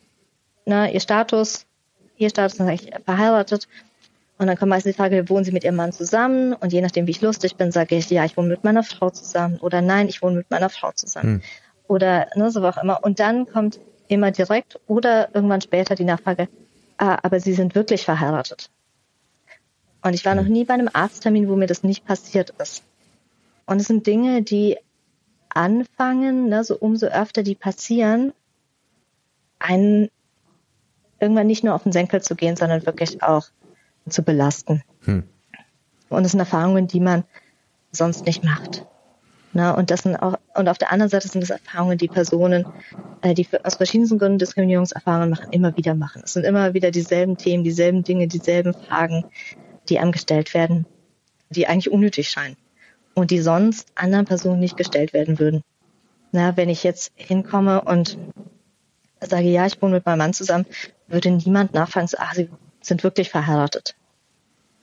[0.67, 1.65] ne, ihr Status,
[2.17, 3.67] ihr Status, dann sage ich verheiratet.
[4.37, 6.53] Und dann kommt meistens die Frage, wohnen Sie mit Ihrem Mann zusammen?
[6.53, 9.09] Und je nachdem, wie ich lustig bin, sage ich, ja, ich wohne mit meiner Frau
[9.09, 9.57] zusammen.
[9.59, 11.35] Oder nein, ich wohne mit meiner Frau zusammen.
[11.35, 11.41] Hm.
[11.87, 13.03] Oder ne, so auch immer.
[13.03, 16.47] Und dann kommt immer direkt oder irgendwann später die Nachfrage,
[16.97, 18.69] ah, aber Sie sind wirklich verheiratet.
[20.01, 20.51] Und ich war noch hm.
[20.51, 22.83] nie bei einem Arzttermin, wo mir das nicht passiert ist.
[23.65, 24.77] Und es sind Dinge, die
[25.49, 28.33] anfangen, ne, so umso öfter die passieren,
[29.59, 30.09] einen
[31.19, 33.47] irgendwann nicht nur auf den Senkel zu gehen, sondern wirklich auch
[34.07, 34.83] zu belasten.
[35.01, 35.23] Hm.
[36.09, 37.23] Und das sind Erfahrungen, die man
[37.91, 38.85] sonst nicht macht.
[39.53, 42.65] Na, und das sind auch, und auf der anderen Seite sind das Erfahrungen, die Personen,
[43.21, 46.21] äh, die aus verschiedensten Gründen Diskriminierungserfahrungen machen, immer wieder machen.
[46.25, 49.25] Es sind immer wieder dieselben Themen, dieselben Dinge, dieselben Fragen,
[49.89, 50.85] die einem gestellt werden,
[51.49, 52.57] die eigentlich unnötig scheinen
[53.15, 55.63] und die sonst anderen Personen nicht gestellt werden würden.
[56.31, 58.17] Na, wenn ich jetzt hinkomme und
[59.21, 60.65] sage, ja, ich wohne mit meinem Mann zusammen,
[61.07, 62.49] würde niemand nachfragen, ah, sie
[62.81, 63.95] sind wirklich verheiratet.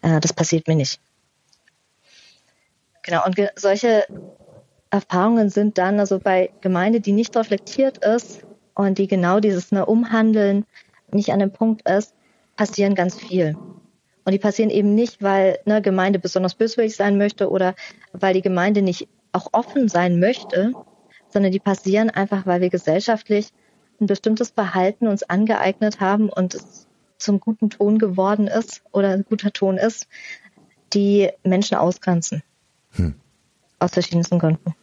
[0.02, 1.00] Äh, das passiert mir nicht.
[3.02, 4.06] Genau, und solche
[4.94, 9.84] Erfahrungen sind dann also bei Gemeinde, die nicht reflektiert ist und die genau dieses ne,
[9.84, 10.66] Umhandeln
[11.10, 12.14] nicht an dem Punkt ist,
[12.54, 13.56] passieren ganz viel.
[14.24, 17.74] Und die passieren eben nicht, weil eine Gemeinde besonders böswillig sein möchte oder
[18.12, 20.70] weil die Gemeinde nicht auch offen sein möchte,
[21.28, 23.48] sondern die passieren einfach, weil wir gesellschaftlich
[24.00, 26.86] ein bestimmtes Verhalten uns angeeignet haben und es
[27.18, 30.06] zum guten Ton geworden ist oder ein guter Ton ist,
[30.92, 32.44] die Menschen ausgrenzen.
[32.92, 33.16] Hm.
[33.80, 34.76] Aus verschiedensten Gründen.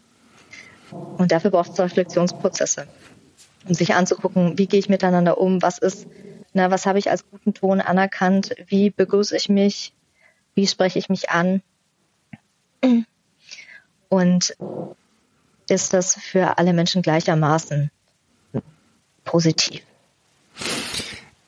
[0.91, 2.87] Und dafür braucht es Reflexionsprozesse,
[3.67, 6.07] um sich anzugucken, wie gehe ich miteinander um, was ist,
[6.53, 9.93] na, was habe ich als guten Ton anerkannt, wie begrüße ich mich,
[10.53, 11.61] wie spreche ich mich an.
[14.09, 14.57] Und
[15.69, 17.91] ist das für alle Menschen gleichermaßen
[19.23, 19.81] positiv.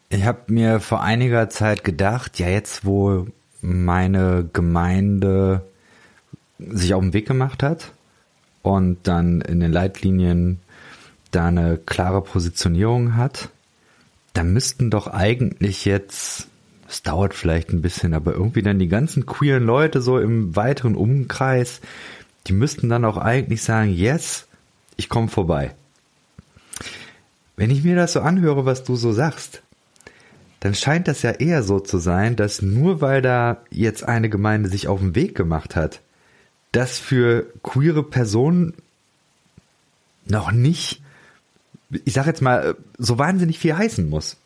[0.09, 3.27] Ich habe mir vor einiger Zeit gedacht, ja jetzt wo
[3.61, 5.65] meine Gemeinde
[6.59, 7.91] sich auf den Weg gemacht hat
[8.63, 10.59] und dann in den Leitlinien
[11.29, 13.49] da eine klare Positionierung hat,
[14.33, 16.47] da müssten doch eigentlich jetzt,
[16.89, 20.95] es dauert vielleicht ein bisschen, aber irgendwie dann die ganzen queeren Leute so im weiteren
[20.95, 21.81] Umkreis,
[22.47, 24.47] die müssten dann auch eigentlich sagen, yes,
[24.95, 25.75] ich komme vorbei.
[27.55, 29.61] Wenn ich mir das so anhöre, was du so sagst,
[30.61, 34.69] dann scheint das ja eher so zu sein, dass nur weil da jetzt eine Gemeinde
[34.69, 36.01] sich auf den Weg gemacht hat,
[36.73, 38.73] das für queere Personen
[40.25, 41.01] noch nicht,
[42.03, 44.37] ich sag jetzt mal, so wahnsinnig viel heißen muss.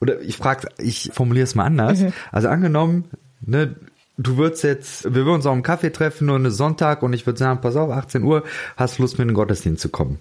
[0.00, 2.00] Oder ich frage, ich formuliere es mal anders.
[2.00, 2.12] Mhm.
[2.32, 3.04] Also angenommen,
[3.40, 3.76] ne,
[4.18, 7.26] du würdest jetzt, wir würden uns auch im Kaffee treffen, nur eine Sonntag und ich
[7.26, 8.44] würde sagen, pass auf, 18 Uhr,
[8.76, 10.18] hast Lust mit in den Gottesdienst zu kommen.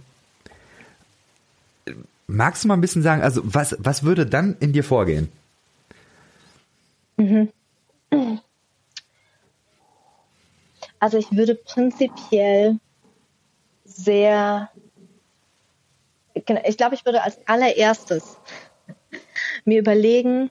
[2.28, 5.30] Magst du mal ein bisschen sagen, also was, was würde dann in dir vorgehen?
[7.18, 7.50] Mhm.
[11.06, 12.80] Also ich würde prinzipiell
[13.84, 14.72] sehr,
[16.34, 18.40] genau, ich glaube, ich würde als allererstes
[19.66, 20.50] mir überlegen,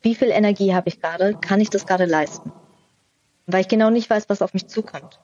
[0.00, 2.52] wie viel Energie habe ich gerade, kann ich das gerade leisten?
[3.46, 5.18] Weil ich genau nicht weiß, was auf mich zukommt.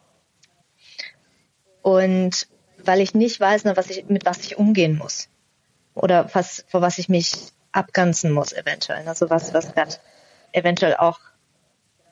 [1.83, 2.49] Und
[2.79, 5.29] weil ich nicht weiß, was ich, mit was ich umgehen muss
[5.95, 9.07] oder was, vor was ich mich abgrenzen muss eventuell.
[9.07, 9.95] Also was, was gerade
[10.51, 11.21] eventuell auch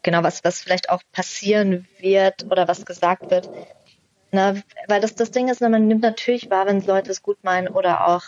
[0.05, 3.51] genau, was, was vielleicht auch passieren wird oder was gesagt wird.
[4.31, 4.55] Na,
[4.87, 8.07] weil das, das Ding ist, man nimmt natürlich wahr, wenn Leute es gut meinen oder
[8.07, 8.23] auch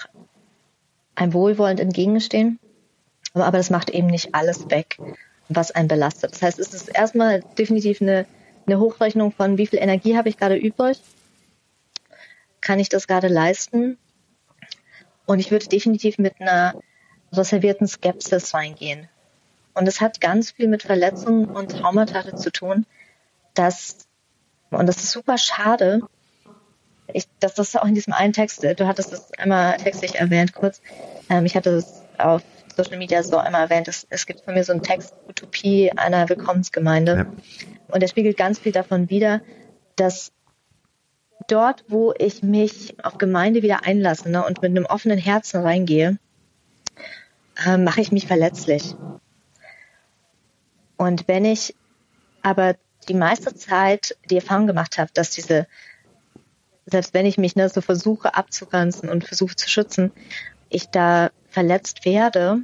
[1.14, 2.59] ein wohlwollend entgegenstehen.
[3.35, 4.99] Aber, aber das macht eben nicht alles weg,
[5.49, 6.33] was einen belastet.
[6.33, 8.27] Das heißt, es ist erstmal definitiv eine,
[8.66, 11.01] eine Hochrechnung von, wie viel Energie habe ich gerade übrig?
[12.61, 13.99] Kann ich das gerade leisten?
[15.27, 16.74] Und ich würde definitiv mit einer
[17.33, 19.09] reservierten Skepsis reingehen.
[19.77, 22.87] Und es hat ganz viel mit Verletzungen und Traumata zu tun,
[23.53, 24.09] dass,
[24.70, 26.01] und das ist super schade,
[27.12, 30.81] ich, dass das auch in diesem einen Text, du hattest das einmal textlich erwähnt kurz,
[31.29, 32.43] ähm, ich hatte das auf
[32.74, 36.27] Social Media so einmal erwähnt, es, es gibt von mir so einen Text, Utopie einer
[36.31, 37.14] Willkommensgemeinde.
[37.14, 37.27] Ja.
[37.89, 39.43] Und der spiegelt ganz viel davon wider,
[39.97, 40.33] dass
[41.49, 46.18] dort, wo ich mich auf Gemeinde wieder einlasse ne, und mit einem offenen Herzen reingehe,
[47.66, 48.95] äh, mache ich mich verletzlich.
[50.97, 51.75] Und wenn ich
[52.43, 52.77] aber
[53.09, 55.67] die meiste Zeit die Erfahrung gemacht habe, dass diese,
[56.87, 60.13] selbst wenn ich mich ne, so versuche abzugrenzen und versuche zu schützen,
[60.69, 62.63] ich da verletzt werde,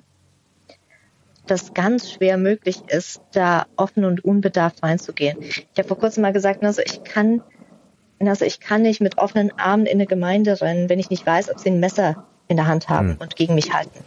[1.47, 5.43] das ganz schwer möglich ist, da offen und unbedarft reinzugehen.
[5.43, 7.43] Ich habe vor kurzem mal gesagt, also ich kann,
[8.21, 11.51] also ich kann nicht mit offenen Armen in eine Gemeinde rennen, wenn ich nicht weiß,
[11.51, 13.17] ob sie ein Messer in der Hand haben hm.
[13.19, 14.05] und gegen mich halten.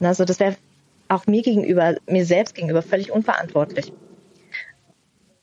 [0.00, 0.56] Also das wäre
[1.12, 3.92] auch mir gegenüber, mir selbst gegenüber völlig unverantwortlich.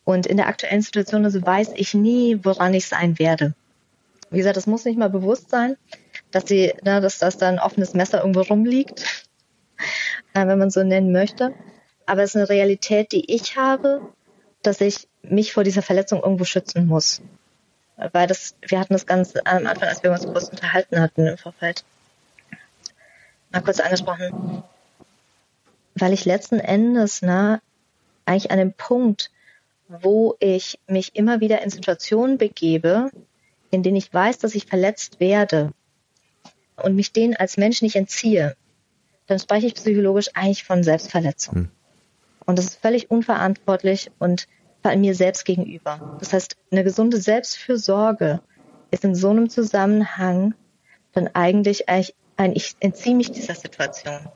[0.03, 3.53] Und in der aktuellen Situation also weiß ich nie, woran ich sein werde.
[4.32, 5.78] Wie gesagt, das muss nicht mal bewusst sein,
[6.32, 9.28] dass sie, ne, dass das da ein offenes Messer irgendwo rumliegt,
[10.34, 11.53] äh, wenn man so nennen möchte.
[12.05, 14.01] Aber es ist eine Realität, die ich habe,
[14.63, 17.22] dass ich mich vor dieser Verletzung irgendwo schützen muss.
[18.11, 21.38] Weil das, wir hatten das ganz am Anfang, als wir uns kurz unterhalten hatten im
[21.38, 21.84] Vorfeld,
[23.51, 24.63] mal kurz angesprochen
[26.00, 27.62] weil ich letzten Endes ne,
[28.26, 29.32] eigentlich an dem Punkt,
[29.88, 33.10] wo ich mich immer wieder in Situationen begebe,
[33.72, 35.72] in denen ich weiß, dass ich verletzt werde
[36.78, 38.56] und mich denen als Mensch nicht entziehe,
[39.28, 41.56] dann spreche ich psychologisch eigentlich von Selbstverletzung.
[41.56, 41.72] Hm.
[42.45, 44.47] Und das ist völlig unverantwortlich und
[44.82, 46.18] vor allem mir selbst gegenüber.
[46.20, 48.41] Das heißt, eine gesunde Selbstfürsorge
[48.91, 50.56] ist in so einem Zusammenhang
[51.14, 54.30] dann eigentlich, eigentlich ein, ich entziehe mich dieser Situation.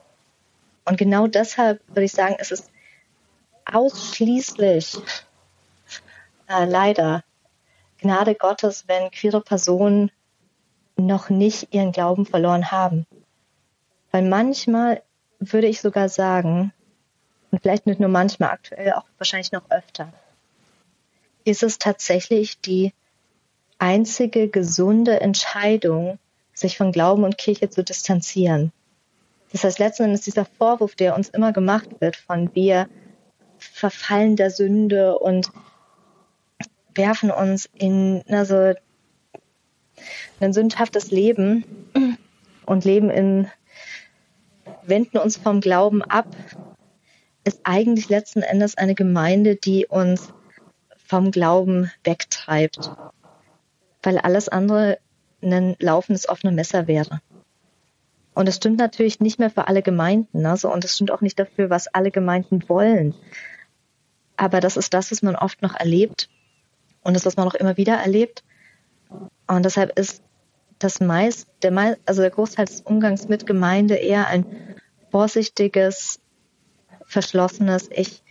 [0.86, 2.70] Und genau deshalb würde ich sagen, es ist
[3.66, 4.98] ausschließlich
[6.48, 7.24] äh, leider
[8.00, 10.12] Gnade Gottes, wenn queere Personen
[10.98, 13.06] noch nicht ihren Glauben verloren haben.
[14.12, 15.02] Weil manchmal
[15.40, 16.74] würde ich sogar sagen,
[17.52, 20.12] und vielleicht nicht nur manchmal, aktuell auch wahrscheinlich noch öfter,
[21.46, 22.94] ist es tatsächlich die
[23.78, 26.20] einzige gesunde Entscheidung,
[26.54, 28.72] sich von Glauben und Kirche zu distanzieren.
[29.54, 32.90] Das heißt, letzten Endes dieser Vorwurf, der uns immer gemacht wird, von wir
[33.60, 35.52] verfallen der Sünde und
[36.96, 38.74] werfen uns in also
[40.40, 41.64] ein sündhaftes Leben
[42.66, 43.48] und leben in,
[44.82, 46.28] wenden uns vom Glauben ab,
[47.44, 50.34] ist eigentlich letzten Endes eine Gemeinde, die uns
[51.06, 52.92] vom Glauben wegtreibt,
[54.02, 54.98] weil alles andere
[55.44, 57.22] ein laufendes offene Messer wäre.
[58.34, 60.46] Und das stimmt natürlich nicht mehr für alle Gemeinden.
[60.46, 63.14] Also, und das stimmt auch nicht dafür, was alle Gemeinden wollen.
[64.38, 66.30] Aber das ist das, was man oft noch erlebt
[67.04, 68.44] und das, was man auch immer wieder erlebt.
[69.48, 70.24] Und deshalb ist
[70.80, 74.46] das meist, der meist, also der Großteil des Umgangs mit Gemeinde eher ein
[75.12, 76.20] vorsichtiges,
[77.06, 78.24] verschlossenes, ich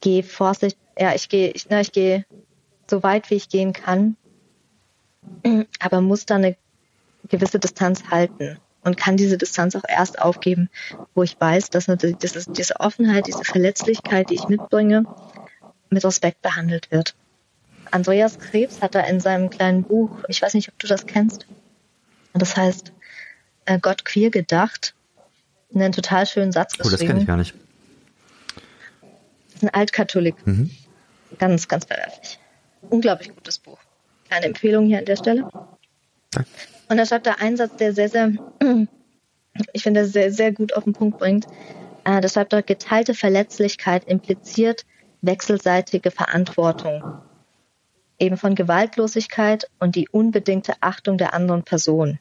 [0.00, 2.24] gehe vorsichtig, ja, ich gehe, ich, na, ich gehe
[2.88, 4.16] so weit, wie ich gehen kann,
[5.80, 6.56] aber muss da eine
[7.28, 10.70] gewisse Distanz halten und kann diese Distanz auch erst aufgeben,
[11.14, 15.04] wo ich weiß, dass dass diese Offenheit, diese Verletzlichkeit, die ich mitbringe,
[15.90, 17.16] mit Respekt behandelt wird.
[17.90, 21.46] Andreas Krebs hat da in seinem kleinen Buch, ich weiß nicht, ob du das kennst,
[22.32, 22.92] das heißt
[23.64, 24.94] äh, Gott queer gedacht,
[25.74, 26.86] einen total schönen Satz geschrieben.
[26.86, 27.54] Oh, das kenne ich gar nicht.
[29.46, 30.46] Das ist ein Altkatholik.
[30.46, 30.70] Mhm.
[31.38, 32.38] Ganz, ganz verwerflich.
[32.88, 33.78] Unglaublich gutes Buch.
[34.30, 35.48] Eine Empfehlung hier an der Stelle.
[36.30, 36.48] Danke.
[36.88, 38.32] Und da schreibt er einen Satz, der sehr, sehr,
[39.72, 41.46] ich finde, sehr, sehr gut auf den Punkt bringt.
[42.04, 44.84] Äh, da schreibt er, geteilte Verletzlichkeit impliziert
[45.22, 47.02] wechselseitige Verantwortung.
[48.18, 52.18] Eben von Gewaltlosigkeit und die unbedingte Achtung der anderen Person.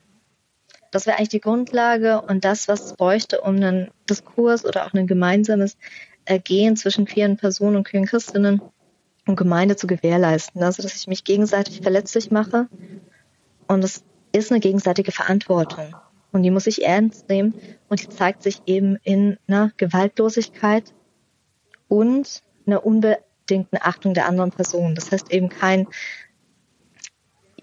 [0.92, 4.94] Das wäre eigentlich die Grundlage und das, was es bräuchte, um einen Diskurs oder auch
[4.94, 5.78] ein gemeinsames
[6.26, 8.62] Ergehen zwischen queeren Personen und queeren Christinnen
[9.28, 10.64] und Gemeinde zu gewährleisten.
[10.64, 12.68] Also, dass ich mich gegenseitig verletzlich mache
[13.68, 14.04] und es
[14.36, 15.96] ist eine gegenseitige Verantwortung.
[16.32, 17.54] Und die muss ich ernst nehmen.
[17.88, 20.94] Und die zeigt sich eben in einer Gewaltlosigkeit
[21.88, 24.96] und einer unbedingten Achtung der anderen Person.
[24.96, 25.88] Das heißt eben kein,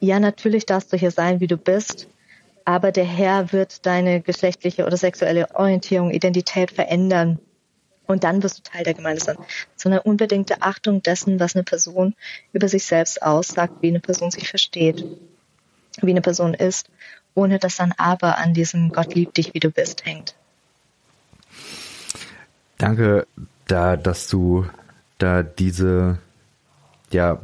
[0.01, 2.09] ja, natürlich darfst du hier sein, wie du bist,
[2.65, 7.41] aber der Herr wird deine geschlechtliche oder sexuelle Orientierung, Identität verändern.
[8.07, 9.37] Und dann wirst du Teil der Gemeinde sein.
[9.77, 12.15] So eine unbedingte Achtung dessen, was eine Person
[12.53, 15.05] über sich selbst aussagt, wie eine Person sich versteht,
[16.01, 16.89] wie eine Person ist,
[17.35, 20.35] ohne dass dann aber an diesem Gott liebt dich, wie du bist, hängt.
[22.79, 23.27] Danke,
[23.67, 24.67] da, dass du
[25.19, 26.19] da diese
[27.11, 27.39] ja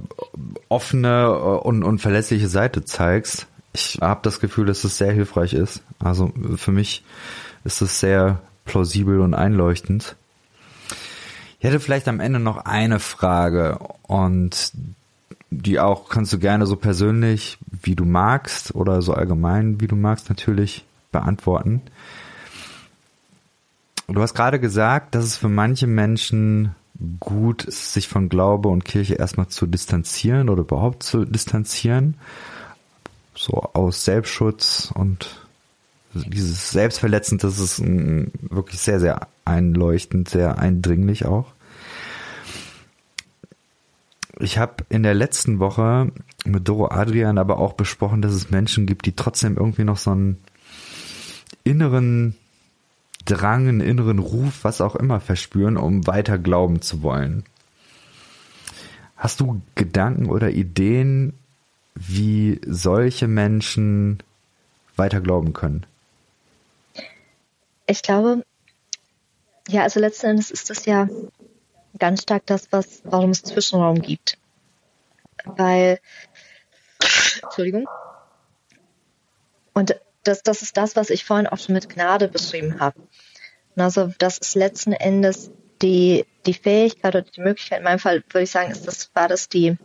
[0.68, 3.46] offene und, und verlässliche Seite zeigst.
[3.72, 5.82] Ich habe das Gefühl, dass es sehr hilfreich ist.
[5.98, 7.04] Also für mich
[7.64, 10.16] ist es sehr plausibel und einleuchtend.
[11.58, 14.72] Ich hätte vielleicht am Ende noch eine Frage und
[15.50, 19.96] die auch kannst du gerne so persönlich, wie du magst oder so allgemein, wie du
[19.96, 21.82] magst natürlich beantworten.
[24.08, 26.74] Du hast gerade gesagt, dass es für manche Menschen
[27.20, 32.14] gut ist, sich von Glaube und Kirche erstmal zu distanzieren oder überhaupt zu distanzieren.
[33.34, 35.46] So aus Selbstschutz und
[36.14, 41.52] dieses Selbstverletzend, das ist wirklich sehr, sehr einleuchtend, sehr eindringlich auch.
[44.40, 46.12] Ich habe in der letzten Woche
[46.44, 50.12] mit Doro Adrian aber auch besprochen, dass es Menschen gibt, die trotzdem irgendwie noch so
[50.12, 50.38] einen
[51.64, 52.36] inneren
[53.24, 57.44] Drang, einen inneren Ruf, was auch immer verspüren, um weiter glauben zu wollen.
[59.16, 61.34] Hast du Gedanken oder Ideen,
[61.94, 64.22] wie solche Menschen
[64.96, 65.84] weiter glauben können?
[67.86, 68.44] Ich glaube,
[69.68, 71.08] ja, also letzten Endes ist das ja
[71.98, 74.38] ganz stark das, was, warum es Zwischenraum gibt.
[75.44, 76.00] Weil,
[77.42, 77.86] Entschuldigung.
[79.72, 83.00] Und das, das ist das, was ich vorhin auch schon mit Gnade beschrieben habe.
[83.76, 85.50] Also das ist letzten Endes
[85.82, 89.28] die, die Fähigkeit oder die Möglichkeit, in meinem Fall würde ich sagen, ist das, war
[89.28, 89.76] das die,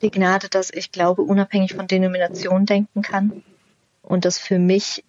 [0.00, 3.42] die Gnade, dass ich glaube, unabhängig von Denomination denken kann
[4.02, 5.04] und dass für mich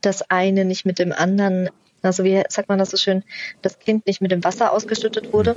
[0.00, 1.70] das eine nicht mit dem anderen,
[2.04, 3.24] also wie sagt man das so schön,
[3.62, 5.56] das Kind nicht mit dem Wasser ausgeschüttet wurde.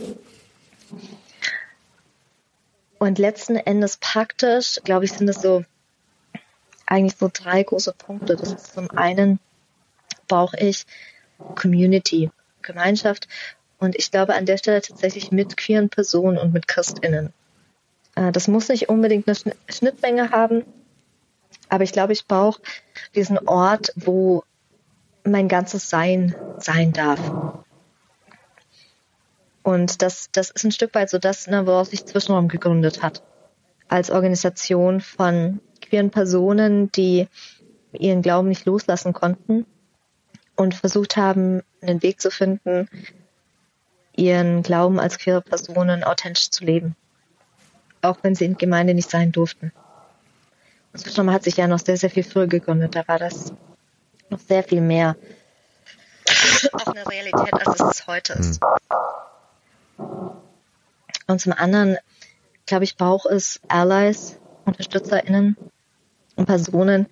[3.00, 5.64] Und letzten Endes praktisch, glaube ich, sind es so
[6.86, 8.36] eigentlich so drei große Punkte.
[8.36, 9.40] Das ist zum einen
[10.28, 10.86] brauche ich
[11.56, 12.32] Community,
[12.62, 13.28] Gemeinschaft
[13.80, 17.34] und ich glaube an der Stelle tatsächlich mit queeren Personen und mit Christinnen.
[18.16, 20.66] Äh, das muss nicht unbedingt eine Schnittmenge haben,
[21.70, 22.62] aber ich glaube, ich brauche
[23.16, 24.44] diesen Ort, wo
[25.28, 27.20] mein ganzes Sein sein darf.
[29.64, 33.22] Und das, das ist ein Stück weit so das, ne, woraus sich Zwischenraum gegründet hat.
[33.90, 37.28] Als Organisation von queeren Personen, die
[37.92, 39.66] ihren Glauben nicht loslassen konnten
[40.56, 42.88] und versucht haben, einen Weg zu finden,
[44.16, 46.96] ihren Glauben als queere Personen authentisch zu leben.
[48.02, 49.72] Auch wenn sie in Gemeinde nicht sein durften.
[50.94, 52.96] Und Zwischenraum hat sich ja noch sehr, sehr viel früher gegründet.
[52.96, 53.54] Da war das
[54.30, 55.16] noch sehr viel mehr
[56.74, 58.62] auch eine Realität, als es heute ist.
[59.98, 60.32] Hm.
[61.28, 61.98] Und zum anderen,
[62.66, 65.58] glaube ich, braucht es Allies, UnterstützerInnen,
[66.36, 67.08] und Personen,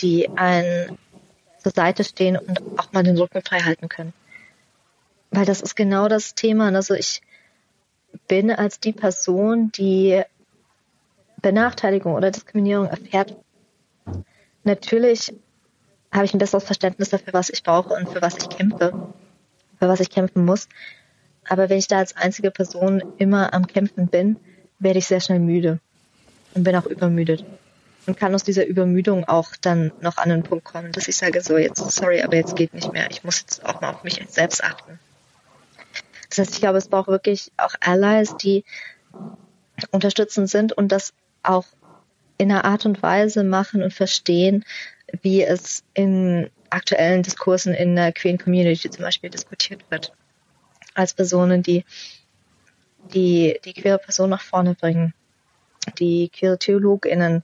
[0.00, 0.98] die einen
[1.58, 4.12] zur Seite stehen und auch mal den Rücken frei halten können.
[5.30, 6.68] Weil das ist genau das Thema.
[6.74, 7.22] Also ich
[8.28, 10.22] bin als die Person, die
[11.40, 13.36] Benachteiligung oder Diskriminierung erfährt,
[14.64, 15.32] natürlich
[16.14, 18.92] habe ich ein besseres Verständnis dafür, was ich brauche und für was ich kämpfe,
[19.78, 20.68] für was ich kämpfen muss.
[21.48, 24.36] Aber wenn ich da als einzige Person immer am Kämpfen bin,
[24.78, 25.80] werde ich sehr schnell müde
[26.54, 27.44] und bin auch übermüdet
[28.06, 31.40] und kann aus dieser Übermüdung auch dann noch an den Punkt kommen, dass ich sage,
[31.40, 33.10] so jetzt, sorry, aber jetzt geht nicht mehr.
[33.10, 34.98] Ich muss jetzt auch mal auf mich selbst achten.
[36.28, 38.64] Das heißt, ich glaube, es braucht wirklich auch Allies, die
[39.90, 41.12] unterstützend sind und das
[41.42, 41.64] auch
[42.38, 44.64] in einer Art und Weise machen und verstehen,
[45.22, 50.12] wie es in aktuellen Diskursen in der Queen Community zum Beispiel diskutiert wird.
[50.94, 51.84] Als Personen, die
[53.12, 55.14] die, die queere Person nach vorne bringen,
[55.98, 57.42] die queere TheologInnen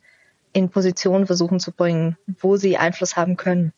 [0.53, 3.73] in Positionen versuchen zu bringen, wo sie Einfluss haben können.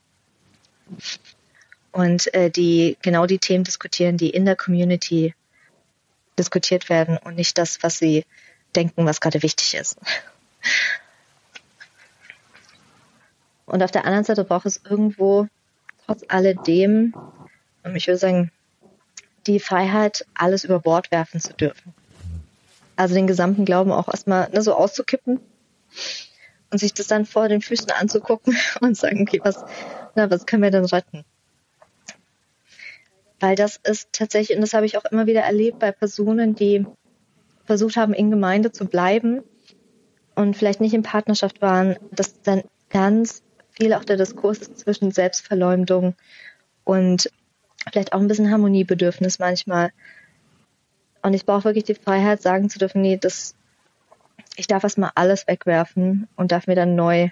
[1.90, 5.34] Und äh, die genau die Themen diskutieren, die in der Community
[6.38, 8.24] diskutiert werden und nicht das, was sie
[8.74, 9.98] denken, was gerade wichtig ist.
[13.66, 15.46] Und auf der anderen Seite braucht es irgendwo
[16.06, 17.14] trotz alledem,
[17.94, 18.50] ich würde sagen,
[19.46, 21.94] die Freiheit, alles über Bord werfen zu dürfen.
[22.96, 25.40] Also den gesamten Glauben auch erstmal ne, so auszukippen
[26.70, 29.64] und sich das dann vor den Füßen anzugucken und sagen, okay, was,
[30.14, 31.24] na, was können wir denn retten?
[33.40, 36.86] Weil das ist tatsächlich, und das habe ich auch immer wieder erlebt bei Personen, die
[37.64, 39.42] versucht haben, in Gemeinde zu bleiben
[40.34, 43.42] und vielleicht nicht in Partnerschaft waren, dass dann ganz
[43.72, 46.14] viel auch der Diskurs zwischen Selbstverleumdung
[46.84, 47.30] und
[47.90, 49.92] vielleicht auch ein bisschen Harmoniebedürfnis manchmal.
[51.22, 53.54] Und ich brauche wirklich die Freiheit, sagen zu dürfen, nee, das,
[54.56, 57.30] ich darf erstmal alles wegwerfen und darf mir dann neu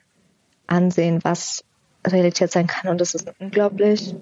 [0.67, 1.65] ansehen, was
[2.07, 2.91] Realität sein kann.
[2.91, 4.15] Und das ist unglaublich,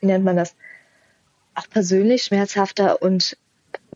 [0.00, 0.54] wie nennt man das,
[1.54, 3.36] auch persönlich schmerzhafter und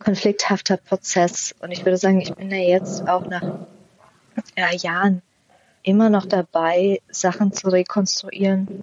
[0.00, 1.54] konflikthafter Prozess.
[1.60, 3.66] Und ich würde sagen, ich bin da jetzt auch nach
[4.56, 5.22] ja, Jahren
[5.82, 8.82] immer noch dabei, Sachen zu rekonstruieren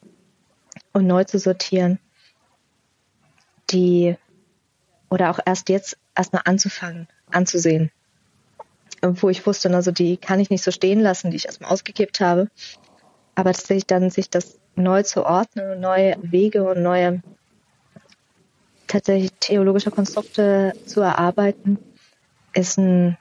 [0.94, 2.00] und neu zu sortieren,
[3.70, 4.16] die
[5.10, 7.92] oder auch erst jetzt erstmal anzufangen, anzusehen.
[9.02, 12.20] Wo ich wusste, also die kann ich nicht so stehen lassen, die ich erstmal ausgekippt
[12.20, 12.50] habe.
[13.34, 17.22] Aber tatsächlich dann sich das neu zu ordnen und neue Wege und neue
[18.88, 21.78] tatsächlich theologische Konstrukte zu erarbeiten,
[22.54, 23.18] ist ein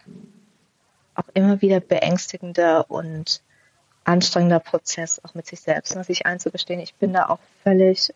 [1.14, 3.42] auch immer wieder beängstigender und
[4.08, 6.80] anstrengender Prozess, auch mit sich selbst, ne, sich einzugestehen.
[6.80, 8.12] Ich bin da auch völlig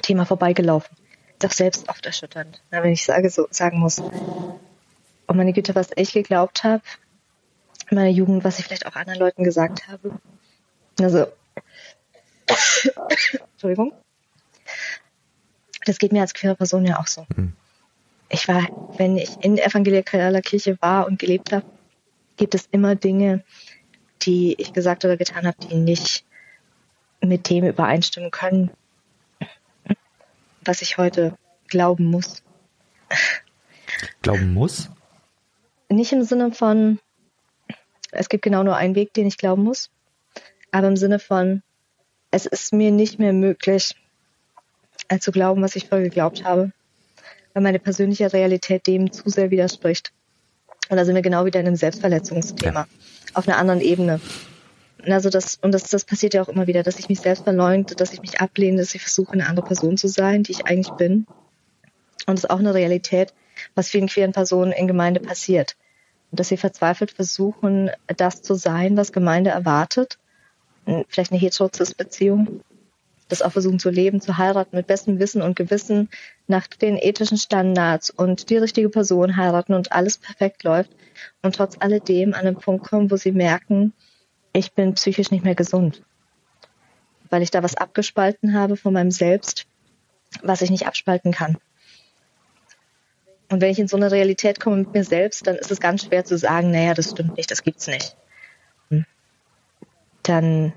[0.00, 0.96] Thema vorbeigelaufen.
[1.38, 3.98] Doch selbst oft erschütternd, ne, wenn ich sage, so sagen muss.
[3.98, 6.82] Und meine Güte, was ich geglaubt habe
[7.90, 10.18] in meiner Jugend, was ich vielleicht auch anderen Leuten gesagt habe.
[10.98, 11.26] Also,
[13.52, 13.92] Entschuldigung.
[15.84, 17.26] Das geht mir als queere Person ja auch so.
[17.36, 17.52] Mhm.
[18.30, 18.62] Ich war,
[18.96, 21.66] wenn ich in evangelikaler Kirche war und gelebt habe,
[22.36, 23.44] gibt es immer Dinge,
[24.26, 26.24] die ich gesagt oder getan habe, die nicht
[27.20, 28.70] mit dem übereinstimmen können,
[30.64, 31.36] was ich heute
[31.68, 32.42] glauben muss.
[34.22, 34.90] Glauben muss?
[35.88, 36.98] Nicht im Sinne von,
[38.10, 39.90] es gibt genau nur einen Weg, den ich glauben muss,
[40.70, 41.62] aber im Sinne von,
[42.30, 43.94] es ist mir nicht mehr möglich,
[45.08, 46.72] äh, zu glauben, was ich vorher geglaubt habe,
[47.52, 50.12] weil meine persönliche Realität dem zu sehr widerspricht.
[50.92, 52.80] Und da sind wir genau wieder in einem Selbstverletzungsthema.
[52.80, 52.86] Ja.
[53.32, 54.20] Auf einer anderen Ebene.
[55.06, 57.96] Also das, und das, das passiert ja auch immer wieder, dass ich mich selbst verleugne,
[57.96, 60.90] dass ich mich ablehne, dass ich versuche, eine andere Person zu sein, die ich eigentlich
[60.90, 61.26] bin.
[62.26, 63.32] Und das ist auch eine Realität,
[63.74, 65.76] was vielen queeren Personen in Gemeinde passiert.
[66.30, 70.18] Und dass sie verzweifelt versuchen, das zu sein, was Gemeinde erwartet.
[71.08, 72.60] Vielleicht eine Heterosis-Beziehung
[73.32, 76.10] das auch versuchen zu leben, zu heiraten mit bestem Wissen und Gewissen
[76.48, 80.90] nach den ethischen Standards und die richtige Person heiraten und alles perfekt läuft
[81.40, 83.94] und trotz alledem an einen Punkt kommen, wo sie merken,
[84.52, 86.02] ich bin psychisch nicht mehr gesund,
[87.30, 89.64] weil ich da was abgespalten habe von meinem Selbst,
[90.42, 91.56] was ich nicht abspalten kann.
[93.48, 96.04] Und wenn ich in so eine Realität komme mit mir selbst, dann ist es ganz
[96.04, 98.14] schwer zu sagen, naja, das stimmt nicht, das gibt's nicht.
[98.90, 99.06] Hm.
[100.22, 100.74] Dann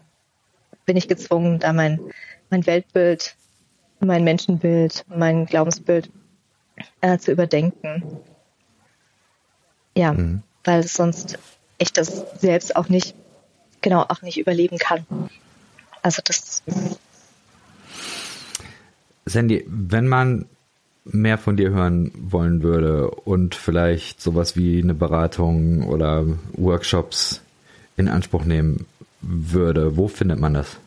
[0.86, 2.00] bin ich gezwungen, da mein
[2.50, 3.36] mein Weltbild,
[4.00, 6.10] mein Menschenbild, mein Glaubensbild
[7.02, 8.04] äh, zu überdenken.
[9.96, 10.44] Ja, mhm.
[10.64, 11.40] weil sonst
[11.78, 13.16] ich das selbst auch nicht,
[13.82, 15.06] genau, auch nicht überleben kann.
[16.02, 16.64] Also das.
[19.26, 20.46] Sandy, wenn man
[21.06, 27.42] mehr von dir hören wollen würde und vielleicht sowas wie eine Beratung oder Workshops
[27.96, 28.86] in Anspruch nehmen
[29.22, 30.78] würde, wo findet man das?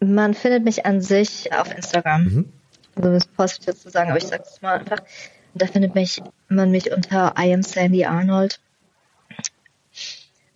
[0.00, 2.24] Man findet mich an sich auf Instagram.
[2.24, 2.52] Mhm.
[2.94, 4.98] Also das ist positiv zu sagen, aber ich sage es mal einfach.
[5.54, 8.60] Da findet mich man mich unter I am Sandy Arnold.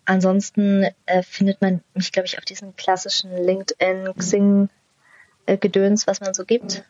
[0.05, 4.69] Ansonsten äh, findet man mich, glaube ich, auf diesem klassischen LinkedIn, Xing
[5.47, 6.83] äh, Gedöns, was man so gibt.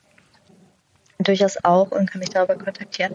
[1.19, 3.15] Durchaus auch und kann mich darüber kontaktieren.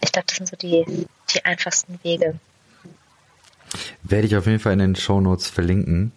[0.00, 2.38] Ich glaube, das sind so die, die einfachsten Wege.
[4.02, 6.12] Werde ich auf jeden Fall in den Show Notes verlinken.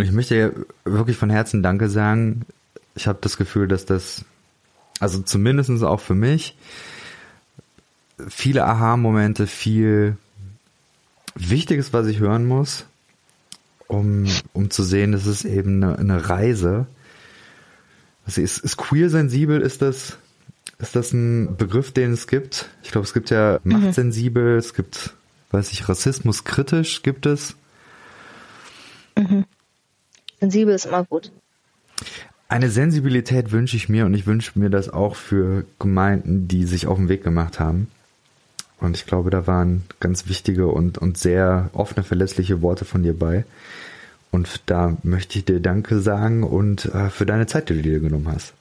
[0.00, 2.46] Und ich möchte wirklich von Herzen Danke sagen.
[2.94, 4.24] Ich habe das Gefühl, dass das,
[4.98, 6.56] also zumindest auch für mich,
[8.26, 10.16] viele Aha-Momente, viel
[11.34, 12.86] Wichtiges, was ich hören muss,
[13.88, 14.24] um,
[14.54, 16.86] um zu sehen, dass es eben eine, eine Reise.
[18.24, 20.16] Also ist, ist queer sensibel, ist das,
[20.78, 22.70] ist das ein Begriff, den es gibt?
[22.82, 23.72] Ich glaube, es gibt ja mhm.
[23.72, 25.12] machtsensibel, es gibt,
[25.50, 27.54] weiß ich, Rassismus kritisch gibt es.
[29.14, 29.44] Mhm.
[30.40, 31.30] Sensibel ist immer gut.
[32.48, 36.86] Eine Sensibilität wünsche ich mir und ich wünsche mir das auch für Gemeinden, die sich
[36.86, 37.90] auf den Weg gemacht haben.
[38.80, 43.16] Und ich glaube, da waren ganz wichtige und, und sehr offene, verlässliche Worte von dir
[43.16, 43.44] bei.
[44.32, 48.00] Und da möchte ich dir Danke sagen und äh, für deine Zeit, die du dir
[48.00, 48.54] genommen hast.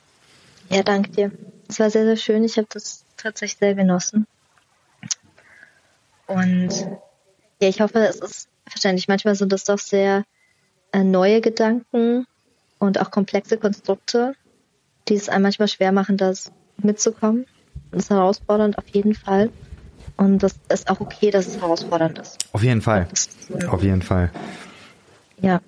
[0.70, 1.32] Ja, danke dir.
[1.68, 2.44] Es war sehr, sehr schön.
[2.44, 4.28] Ich habe das tatsächlich sehr genossen.
[6.28, 6.70] Und
[7.62, 9.08] ja, ich hoffe, es ist verständlich.
[9.08, 10.26] Manchmal sind das doch sehr
[10.94, 12.26] neue Gedanken
[12.80, 14.34] und auch komplexe Konstrukte,
[15.08, 17.46] die es einem manchmal schwer machen, das mitzukommen.
[17.92, 19.50] Das ist herausfordernd auf jeden Fall.
[20.18, 22.38] Und das ist auch okay, dass es herausfordernd ist.
[22.52, 23.08] Auf jeden Fall.
[23.68, 24.32] Auf jeden Fall.
[25.42, 25.62] Ja.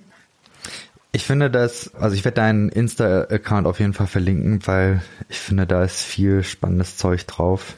[1.13, 5.67] Ich finde das, also ich werde deinen Insta-Account auf jeden Fall verlinken, weil ich finde,
[5.67, 7.75] da ist viel spannendes Zeug drauf.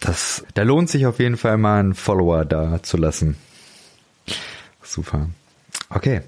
[0.00, 3.36] Das, da lohnt sich auf jeden Fall mal einen Follower da zu lassen.
[4.92, 5.30] Super.
[5.88, 6.20] Okay.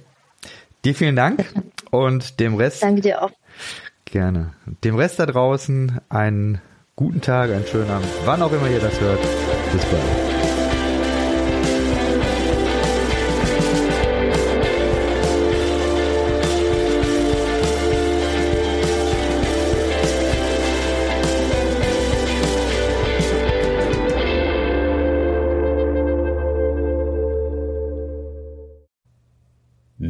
[0.87, 1.45] Dir vielen Dank
[1.91, 2.83] und dem Rest.
[2.83, 3.31] Danke dir auch.
[4.07, 4.55] Gerne.
[4.85, 6.63] Dem Rest da draußen einen
[6.97, 9.21] guten Tag, einen schönen Abend, wann auch immer ihr das hört.
[9.71, 10.34] Bis bald.